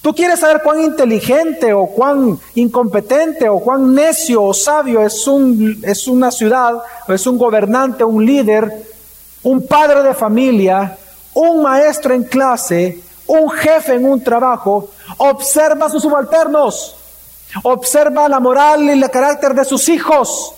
[0.00, 5.80] Tú quieres saber cuán inteligente o cuán incompetente o cuán necio o sabio es, un,
[5.84, 8.91] es una ciudad o es un gobernante, un líder,
[9.42, 10.96] un padre de familia,
[11.34, 16.96] un maestro en clase, un jefe en un trabajo, observa a sus subalternos,
[17.62, 20.54] observa la moral y el carácter de sus hijos,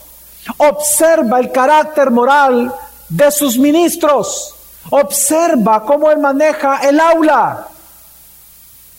[0.58, 2.74] observa el carácter moral
[3.08, 4.54] de sus ministros,
[4.90, 7.68] observa cómo él maneja el aula.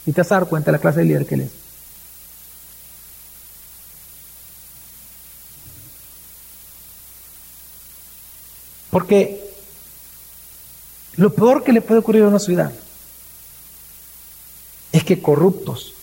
[0.05, 1.51] Y te vas a dar cuenta de la clase de líder que él es.
[8.91, 9.44] Porque
[11.17, 12.73] Lo peor que le puede ocurrir a una ciudad
[14.91, 15.93] es que corruptos,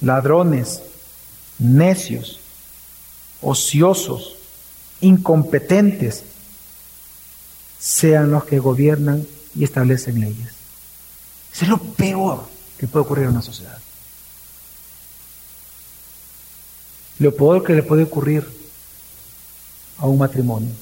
[0.00, 0.82] ladrones,
[1.58, 2.40] necios,
[3.42, 4.36] ociosos,
[5.00, 6.24] incompetentes,
[7.78, 10.48] sean los que gobiernan y establecen leyes.
[11.52, 12.46] Eso es lo peor
[12.78, 13.78] que puede ocurrir a una sociedad.
[17.18, 18.46] Lo peor que le puede ocurrir
[19.98, 20.72] a un matrimonio,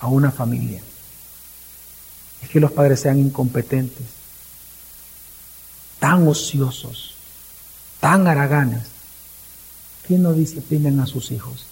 [0.00, 0.82] a una familia,
[2.46, 4.06] es que los padres sean incompetentes,
[5.98, 7.14] tan ociosos,
[7.98, 8.84] tan haraganes,
[10.06, 11.66] que no disciplinan a sus hijos,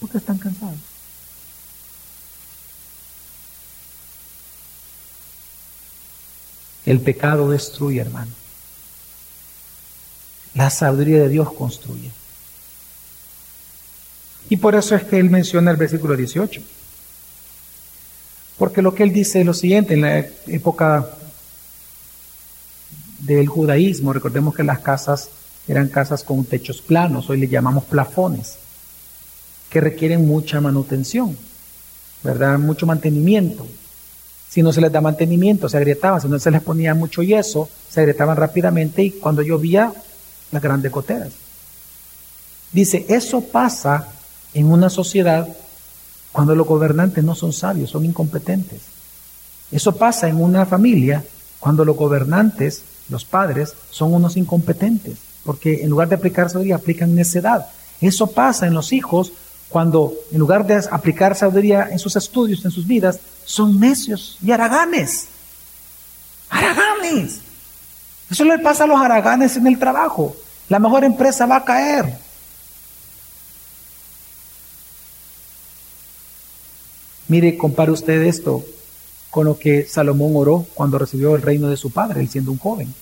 [0.00, 0.78] porque están cansados.
[6.86, 8.32] El pecado destruye, hermano.
[10.54, 12.10] La sabiduría de Dios construye.
[14.48, 16.62] Y por eso es que él menciona el versículo 18.
[18.60, 21.08] Porque lo que él dice es lo siguiente, en la época
[23.20, 25.30] del judaísmo, recordemos que las casas
[25.66, 28.58] eran casas con techos planos, hoy le llamamos plafones,
[29.70, 31.38] que requieren mucha manutención,
[32.22, 32.58] ¿verdad?
[32.58, 33.66] Mucho mantenimiento.
[34.50, 37.66] Si no se les da mantenimiento, se agrietaban, si no se les ponía mucho yeso,
[37.88, 39.90] se agrietaban rápidamente y cuando llovía,
[40.52, 41.32] las grandes goteras.
[42.72, 44.08] Dice, eso pasa
[44.52, 45.48] en una sociedad
[46.32, 48.82] cuando los gobernantes no son sabios, son incompetentes.
[49.70, 51.24] Eso pasa en una familia
[51.58, 57.14] cuando los gobernantes, los padres, son unos incompetentes, porque en lugar de aplicar sabiduría, aplican
[57.14, 57.66] necedad.
[58.00, 59.32] Eso pasa en los hijos
[59.68, 64.50] cuando en lugar de aplicar sabiduría en sus estudios, en sus vidas, son necios y
[64.50, 65.26] haraganes.
[66.48, 67.40] Haraganes.
[68.30, 70.36] Eso le pasa a los haraganes en el trabajo.
[70.68, 72.18] La mejor empresa va a caer.
[77.30, 78.64] Mire, compare usted esto
[79.30, 82.58] con lo que Salomón oró cuando recibió el reino de su padre, él siendo un
[82.58, 82.92] joven.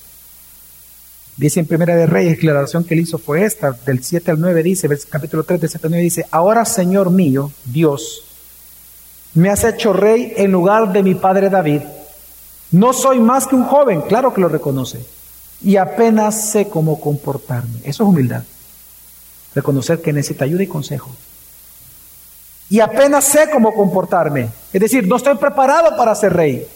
[1.38, 4.62] Dice en Primera de Reyes, declaración que él hizo fue esta, del 7 al 9
[4.62, 8.22] dice, capítulo 3 del 7 al 9 dice, ahora Señor mío, Dios,
[9.32, 11.80] me has hecho rey en lugar de mi padre David.
[12.70, 15.06] No soy más que un joven, claro que lo reconoce,
[15.62, 17.78] y apenas sé cómo comportarme.
[17.78, 18.44] Eso es humildad.
[19.54, 21.16] Reconocer que necesita ayuda y consejo
[22.70, 24.50] y apenas sé cómo comportarme.
[24.72, 26.66] Es decir, no estoy preparado para ser rey.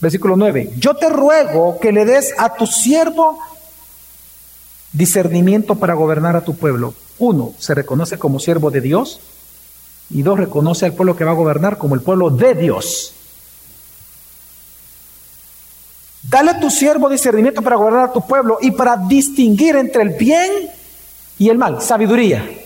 [0.00, 0.74] Versículo 9.
[0.76, 3.38] Yo te ruego que le des a tu siervo
[4.92, 6.94] discernimiento para gobernar a tu pueblo.
[7.18, 9.20] Uno, se reconoce como siervo de Dios.
[10.08, 13.14] Y dos, reconoce al pueblo que va a gobernar como el pueblo de Dios.
[16.22, 20.10] Dale a tu siervo discernimiento para gobernar a tu pueblo y para distinguir entre el
[20.10, 20.50] bien
[21.38, 21.80] y el mal.
[21.80, 22.59] Sabiduría.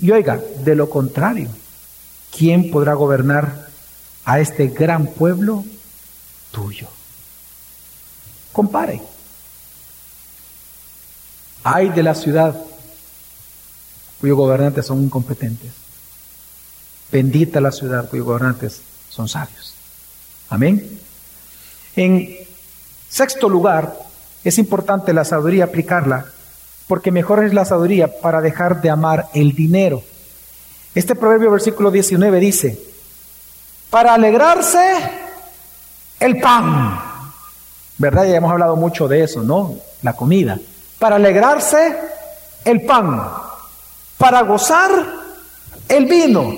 [0.00, 1.48] Y oiga, de lo contrario,
[2.36, 3.68] ¿quién podrá gobernar
[4.24, 5.64] a este gran pueblo
[6.50, 6.88] tuyo?
[8.52, 9.00] Compare.
[11.64, 12.56] Hay de la ciudad
[14.20, 15.72] cuyos gobernantes son incompetentes.
[17.10, 19.74] Bendita la ciudad cuyos gobernantes son sabios.
[20.48, 21.00] Amén.
[21.94, 22.36] En
[23.08, 23.96] sexto lugar,
[24.44, 26.32] es importante la sabiduría aplicarla
[26.88, 30.02] porque mejor es la sabiduría para dejar de amar el dinero.
[30.94, 32.80] Este proverbio versículo 19 dice,
[33.90, 34.96] para alegrarse
[36.18, 36.98] el pan,
[37.98, 38.24] ¿verdad?
[38.24, 39.76] Ya hemos hablado mucho de eso, ¿no?
[40.02, 40.58] La comida.
[40.98, 41.94] Para alegrarse
[42.64, 43.22] el pan,
[44.16, 44.90] para gozar
[45.88, 46.54] el vino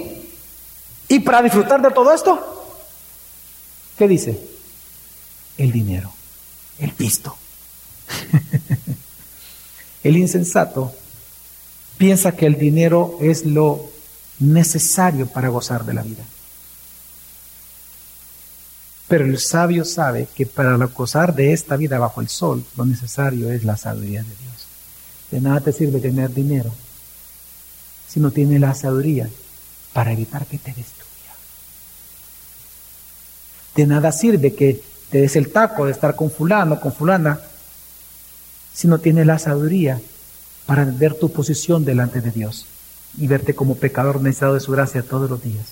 [1.09, 2.77] y para disfrutar de todo esto,
[3.99, 4.41] ¿qué dice?
[5.59, 6.13] El dinero,
[6.79, 7.37] el pisto.
[10.03, 10.93] El insensato
[11.99, 13.91] piensa que el dinero es lo
[14.39, 16.25] necesario para gozar de la vida.
[19.07, 23.51] Pero el sabio sabe que para gozar de esta vida bajo el sol, lo necesario
[23.51, 24.67] es la sabiduría de Dios.
[25.31, 26.73] De nada te sirve tener dinero
[28.09, 29.29] si no tienes la sabiduría
[29.93, 31.07] para evitar que te destruya.
[33.75, 37.41] De nada sirve que te des el taco de estar con fulano, con fulana,
[38.81, 40.01] si no tienes la sabiduría
[40.65, 42.65] para ver tu posición delante de Dios
[43.19, 45.67] y verte como pecador necesitado de su gracia todos los días.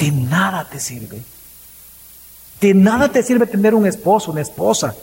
[0.00, 1.22] De nada te sirve.
[2.60, 4.96] De nada te sirve tener un esposo, una esposa,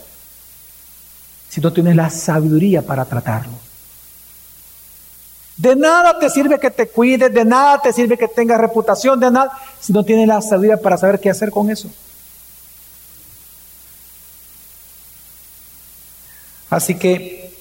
[1.48, 3.54] si no tienes la sabiduría para tratarlo.
[5.56, 9.32] De nada te sirve que te cuides, de nada te sirve que tengas reputación, de
[9.32, 11.90] nada, si no tienes la sabiduría para saber qué hacer con eso.
[16.70, 17.52] Así que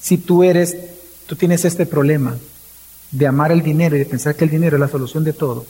[0.00, 0.76] si tú eres,
[1.26, 2.36] tú tienes este problema
[3.10, 5.64] de amar el dinero y de pensar que el dinero es la solución de todo,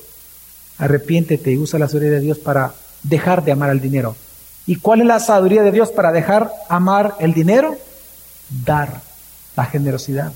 [0.79, 4.15] Arrepiéntete y usa la sabiduría de Dios para dejar de amar al dinero.
[4.65, 7.77] ¿Y cuál es la sabiduría de Dios para dejar amar el dinero?
[8.65, 9.01] Dar
[9.57, 10.33] la generosidad.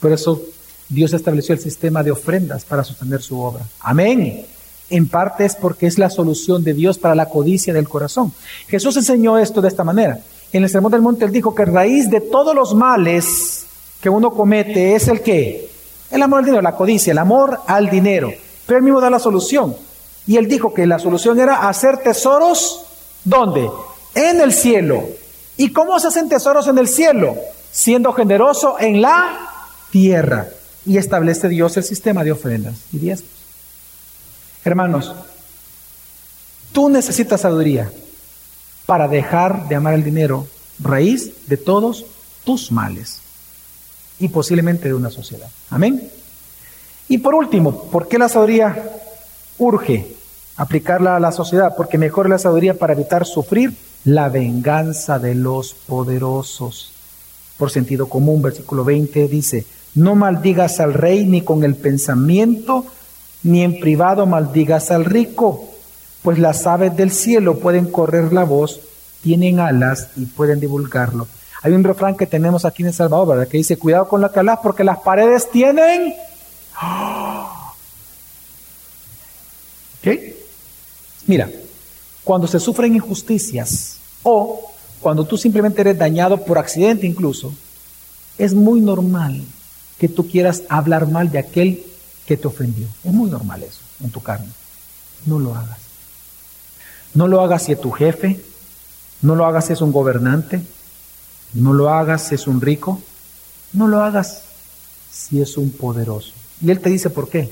[0.00, 0.42] Por eso
[0.88, 3.64] Dios estableció el sistema de ofrendas para sostener su obra.
[3.80, 4.44] Amén.
[4.88, 8.32] En parte es porque es la solución de Dios para la codicia del corazón.
[8.66, 10.18] Jesús enseñó esto de esta manera.
[10.52, 13.66] En el Sermón del Monte él dijo que raíz de todos los males
[14.00, 15.70] que uno comete es el que?
[16.10, 18.32] El amor al dinero, la codicia, el amor al dinero.
[18.66, 19.76] Pero él mismo da la solución.
[20.26, 22.82] Y él dijo que la solución era hacer tesoros,
[23.24, 23.70] ¿dónde?
[24.14, 25.04] En el cielo.
[25.56, 27.36] ¿Y cómo se hacen tesoros en el cielo?
[27.70, 29.50] Siendo generoso en la
[29.90, 30.48] tierra.
[30.86, 33.30] Y establece Dios el sistema de ofrendas y diezmos.
[34.64, 35.14] Hermanos,
[36.72, 37.90] tú necesitas sabiduría
[38.90, 40.48] para dejar de amar el dinero,
[40.80, 42.06] raíz de todos
[42.42, 43.20] tus males
[44.18, 45.46] y posiblemente de una sociedad.
[45.70, 46.10] Amén.
[47.06, 48.90] Y por último, ¿por qué la sabiduría
[49.58, 50.16] urge
[50.56, 51.74] aplicarla a la sociedad?
[51.76, 56.92] Porque mejor la sabiduría para evitar sufrir la venganza de los poderosos.
[57.58, 62.86] Por sentido común, versículo 20 dice, no maldigas al rey ni con el pensamiento,
[63.44, 65.69] ni en privado maldigas al rico,
[66.22, 68.80] pues las aves del cielo pueden correr la voz,
[69.22, 71.26] tienen alas y pueden divulgarlo.
[71.62, 73.48] Hay un refrán que tenemos aquí en El Salvador, ¿verdad?
[73.48, 76.14] Que dice, cuidado con la calas porque las paredes tienen...
[80.02, 80.46] ¿Qué?
[81.26, 81.50] Mira,
[82.24, 87.52] cuando se sufren injusticias o cuando tú simplemente eres dañado por accidente incluso,
[88.38, 89.42] es muy normal
[89.98, 91.84] que tú quieras hablar mal de aquel
[92.26, 92.86] que te ofendió.
[93.04, 94.48] Es muy normal eso en tu carne.
[95.26, 95.89] No lo hagas.
[97.14, 98.40] No lo hagas si es tu jefe,
[99.22, 100.62] no lo hagas si es un gobernante,
[101.54, 103.02] no lo hagas si es un rico,
[103.72, 104.42] no lo hagas
[105.10, 106.32] si es un poderoso.
[106.60, 107.50] Y él te dice por qué.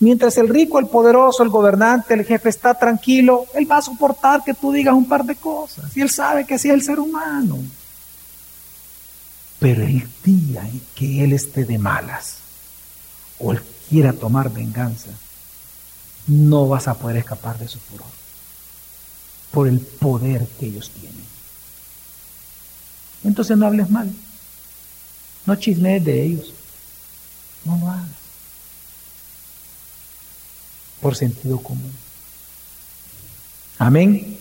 [0.00, 4.44] Mientras el rico, el poderoso, el gobernante, el jefe está tranquilo, él va a soportar
[4.44, 5.96] que tú digas un par de cosas.
[5.96, 7.58] Y él sabe que así es el ser humano.
[9.58, 12.36] Pero el día en que él esté de malas
[13.40, 15.10] o él quiera tomar venganza,
[16.28, 18.17] no vas a poder escapar de su furor
[19.50, 21.24] por el poder que ellos tienen.
[23.24, 24.10] Entonces no hables mal,
[25.46, 26.52] no chismees de ellos,
[27.64, 28.18] no lo hagas
[31.00, 31.92] por sentido común.
[33.78, 34.38] Amén.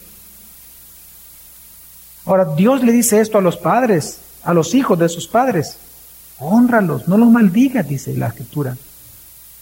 [2.25, 5.77] Ahora, Dios le dice esto a los padres, a los hijos de sus padres.
[6.39, 8.75] Honralos, no los maldigas, dice la escritura.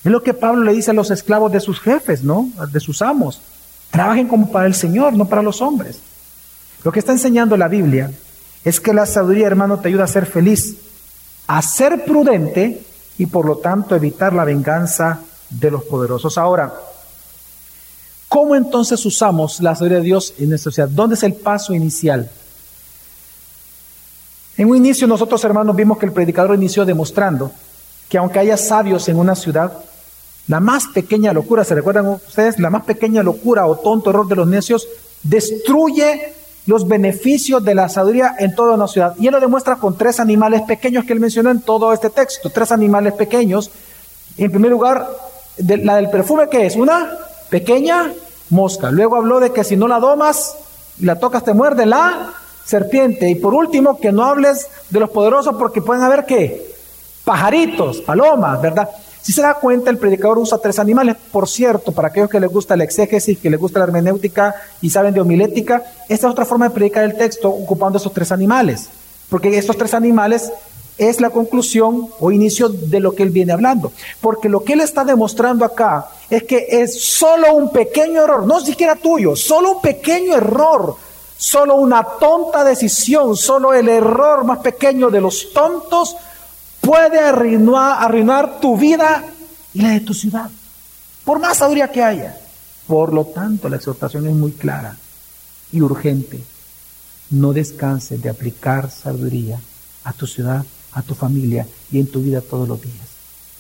[0.04, 2.50] Es lo que Pablo le dice a los esclavos de sus jefes, ¿no?
[2.72, 3.42] De sus amos.
[3.92, 6.00] Trabajen como para el Señor, no para los hombres.
[6.84, 8.12] Lo que está enseñando la Biblia
[8.64, 10.78] es que la sabiduría, hermano, te ayuda a ser feliz,
[11.48, 12.82] a ser prudente
[13.18, 16.38] y por lo tanto evitar la venganza de los poderosos.
[16.38, 16.74] Ahora,
[18.28, 20.90] ¿cómo entonces usamos la sabiduría de Dios en nuestra sociedad?
[20.90, 22.30] ¿Dónde es el paso inicial?
[24.58, 27.52] En un inicio nosotros hermanos vimos que el predicador inició demostrando
[28.10, 29.74] que aunque haya sabios en una ciudad,
[30.48, 32.60] la más pequeña locura, ¿se recuerdan ustedes?
[32.60, 34.88] La más pequeña locura o tonto error de los necios
[35.24, 36.34] destruye
[36.68, 39.16] los beneficios de la sabiduría en toda una ciudad.
[39.18, 42.50] Y él lo demuestra con tres animales pequeños que él mencionó en todo este texto.
[42.50, 43.72] Tres animales pequeños.
[44.38, 45.10] En primer lugar,
[45.58, 46.76] la del perfume, ¿qué es?
[46.76, 47.12] Una
[47.50, 48.14] pequeña
[48.50, 48.92] mosca.
[48.92, 50.58] Luego habló de que si no la domas
[51.00, 52.34] y la tocas te muerde la
[52.64, 53.30] serpiente.
[53.30, 56.76] Y por último, que no hables de los poderosos porque pueden haber qué?
[57.24, 58.90] Pajaritos, palomas, ¿verdad?
[59.26, 61.16] Si se da cuenta, el predicador usa tres animales.
[61.32, 64.92] Por cierto, para aquellos que les gusta la exégesis, que les gusta la hermenéutica y
[64.92, 68.88] saben de homilética, esta es otra forma de predicar el texto ocupando esos tres animales.
[69.28, 70.52] Porque estos tres animales
[71.00, 73.92] es la conclusión o inicio de lo que él viene hablando.
[74.22, 78.60] Porque lo que él está demostrando acá es que es solo un pequeño error, no
[78.60, 80.98] siquiera tuyo, solo un pequeño error
[81.38, 86.16] Solo una tonta decisión, solo el error más pequeño de los tontos
[86.86, 89.24] puede arruinar, tu vida
[89.74, 90.50] y la de tu ciudad,
[91.24, 92.38] por más sabiduría que haya.
[92.88, 94.96] Por lo tanto, la exhortación es muy clara
[95.72, 96.42] y urgente.
[97.32, 99.60] No descanses de aplicar sabiduría
[100.04, 100.64] a tu ciudad,
[100.94, 103.08] a tu familia y en tu vida todos los días,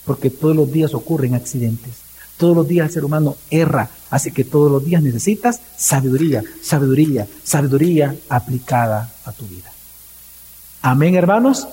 [0.05, 2.05] porque todos los días ocurren accidentes.
[2.37, 7.27] Todos los días el ser humano erra, así que todos los días necesitas sabiduría, sabiduría,
[7.43, 9.71] sabiduría aplicada a tu vida.
[10.81, 11.65] Amén, hermanos.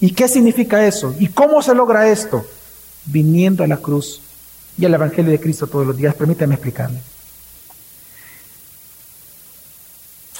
[0.00, 1.14] ¿Y qué significa eso?
[1.18, 2.44] ¿Y cómo se logra esto?
[3.04, 4.20] Viniendo a la cruz
[4.78, 6.14] y al Evangelio de Cristo todos los días.
[6.14, 7.00] Permítame explicarle.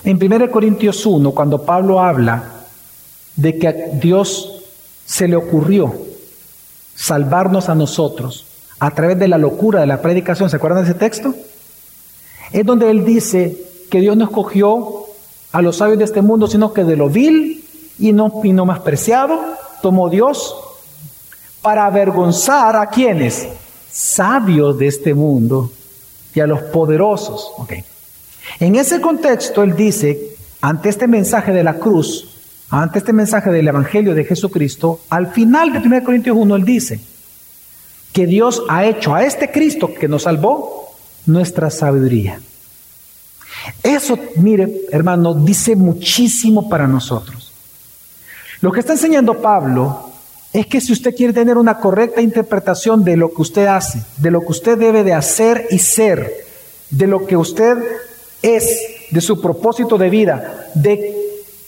[0.05, 2.65] En 1 Corintios 1, cuando Pablo habla
[3.35, 4.63] de que a Dios
[5.05, 5.93] se le ocurrió
[6.95, 8.47] salvarnos a nosotros,
[8.79, 11.35] a través de la locura de la predicación, ¿se acuerdan de ese texto?
[12.53, 13.57] Es donde él dice
[13.91, 15.07] que Dios no escogió
[15.51, 17.65] a los sabios de este mundo, sino que de lo vil
[17.99, 19.41] y no, y no más preciado
[19.83, 20.55] tomó Dios
[21.63, 23.49] para avergonzar a quienes,
[23.91, 25.73] sabios de este mundo
[26.35, 27.51] y a los poderosos.
[27.59, 27.85] Okay.
[28.61, 32.37] En ese contexto, él dice, ante este mensaje de la cruz,
[32.71, 37.01] ante este mensaje del Evangelio de Jesucristo, al final de 1 Corintios 1, él dice
[38.13, 40.95] que Dios ha hecho a este Cristo que nos salvó
[41.27, 42.41] nuestra sabiduría.
[43.83, 47.38] Eso, mire, hermano, dice muchísimo para nosotros.
[48.61, 50.11] Lo que está enseñando Pablo
[50.53, 54.31] es que si usted quiere tener una correcta interpretación de lo que usted hace, de
[54.31, 56.33] lo que usted debe de hacer y ser,
[56.91, 57.77] de lo que usted
[58.43, 58.81] es,
[59.11, 61.15] de su propósito de vida, de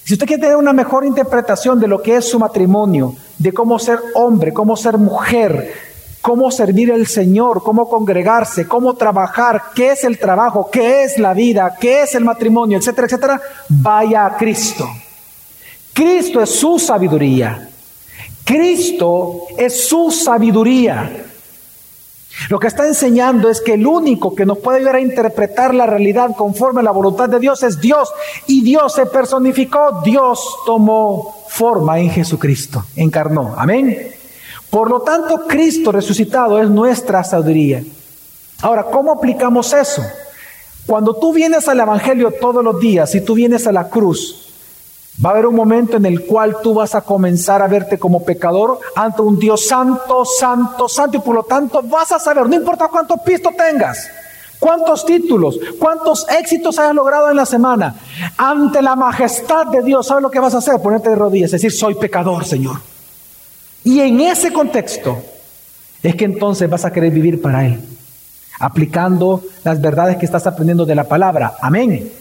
[0.05, 3.78] si usted quiere tener una mejor interpretación de lo que es su matrimonio, de cómo
[3.78, 5.72] ser hombre, cómo ser mujer,
[6.20, 11.34] cómo servir al Señor, cómo congregarse, cómo trabajar, qué es el trabajo, qué es la
[11.34, 14.88] vida, qué es el matrimonio, etcétera, etcétera, vaya a Cristo.
[15.93, 17.68] Cristo es su sabiduría.
[18.45, 21.26] Cristo es su sabiduría.
[22.49, 25.86] Lo que está enseñando es que el único que nos puede ayudar a interpretar la
[25.86, 28.09] realidad conforme a la voluntad de Dios es Dios.
[28.47, 33.55] Y Dios se personificó, Dios tomó forma en Jesucristo, encarnó.
[33.57, 34.14] Amén.
[34.70, 37.82] Por lo tanto, Cristo resucitado es nuestra sabiduría.
[38.62, 40.03] Ahora, ¿cómo aplicamos eso?
[40.86, 44.49] Cuando tú vienes al Evangelio todos los días y tú vienes a la cruz,
[45.24, 48.24] va a haber un momento en el cual tú vas a comenzar a verte como
[48.24, 52.56] pecador ante un Dios santo, santo, santo, y por lo tanto vas a saber, no
[52.56, 54.08] importa cuántos pistos tengas,
[54.58, 57.96] cuántos títulos, cuántos éxitos hayas logrado en la semana,
[58.36, 60.80] ante la majestad de Dios, ¿sabes lo que vas a hacer?
[60.80, 62.78] Ponerte de rodillas, decir, soy pecador, Señor.
[63.84, 65.18] Y en ese contexto
[66.02, 67.80] es que entonces vas a querer vivir para Él,
[68.58, 71.54] aplicando las verdades que estás aprendiendo de la palabra.
[71.60, 72.19] Amén.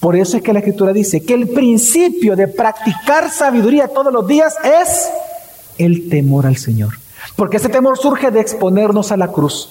[0.00, 4.26] Por eso es que la Escritura dice que el principio de practicar sabiduría todos los
[4.26, 5.08] días es
[5.78, 6.94] el temor al Señor.
[7.36, 9.70] Porque ese temor surge de exponernos a la cruz,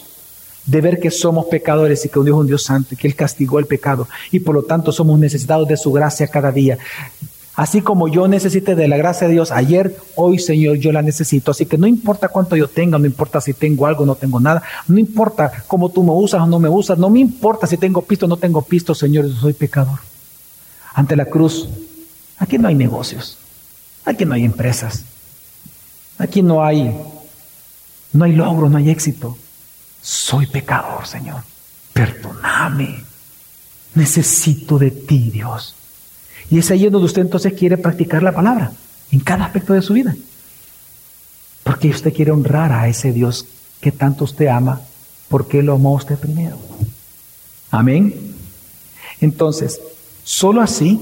[0.66, 3.08] de ver que somos pecadores y que un Dios es un Dios santo y que
[3.08, 6.78] Él castigó el pecado y por lo tanto somos necesitados de su gracia cada día.
[7.56, 11.52] Así como yo necesité de la gracia de Dios ayer, hoy Señor, yo la necesito.
[11.52, 14.64] Así que no importa cuánto yo tenga, no importa si tengo algo no tengo nada,
[14.88, 18.02] no importa cómo tú me usas o no me usas, no me importa si tengo
[18.02, 20.00] pisto o no tengo pisto, Señor, yo soy pecador.
[20.94, 21.68] Ante la cruz,
[22.38, 23.38] aquí no hay negocios,
[24.06, 25.04] aquí no hay empresas,
[26.18, 26.96] aquí no hay,
[28.12, 29.38] no hay logro, no hay éxito.
[30.02, 31.44] Soy pecador, Señor.
[31.94, 33.04] Perdóname.
[33.96, 35.76] Necesito de ti, Dios.
[36.50, 38.72] Y es ahí donde usted entonces quiere practicar la palabra,
[39.12, 40.16] en cada aspecto de su vida.
[41.64, 43.46] Porque usted quiere honrar a ese Dios
[43.80, 44.82] que tanto usted ama,
[45.30, 46.58] porque lo amó usted primero.
[47.72, 48.36] Amén.
[49.22, 49.80] Entonces,
[50.24, 51.00] solo así,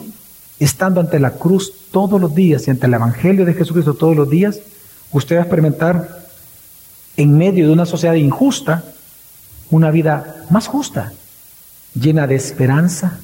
[0.59, 4.29] estando ante la cruz todos los días y ante el Evangelio de Jesucristo todos los
[4.29, 4.59] días,
[5.11, 6.21] usted va a experimentar
[7.17, 8.83] en medio de una sociedad injusta
[9.71, 11.13] una vida más justa,
[11.95, 13.19] llena de esperanza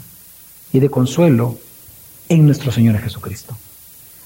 [0.71, 1.57] y de consuelo
[2.29, 3.55] en nuestro Señor Jesucristo.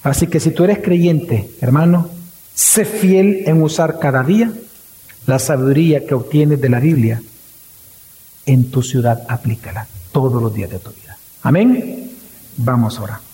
[0.03, 2.09] Así que si tú eres creyente, hermano,
[2.53, 4.51] sé fiel en usar cada día
[5.27, 7.21] la sabiduría que obtienes de la Biblia
[8.45, 11.10] en tu ciudad, aplícala todos los días de tu vida.
[11.43, 12.09] Amén.
[12.57, 13.30] Vamos ahora.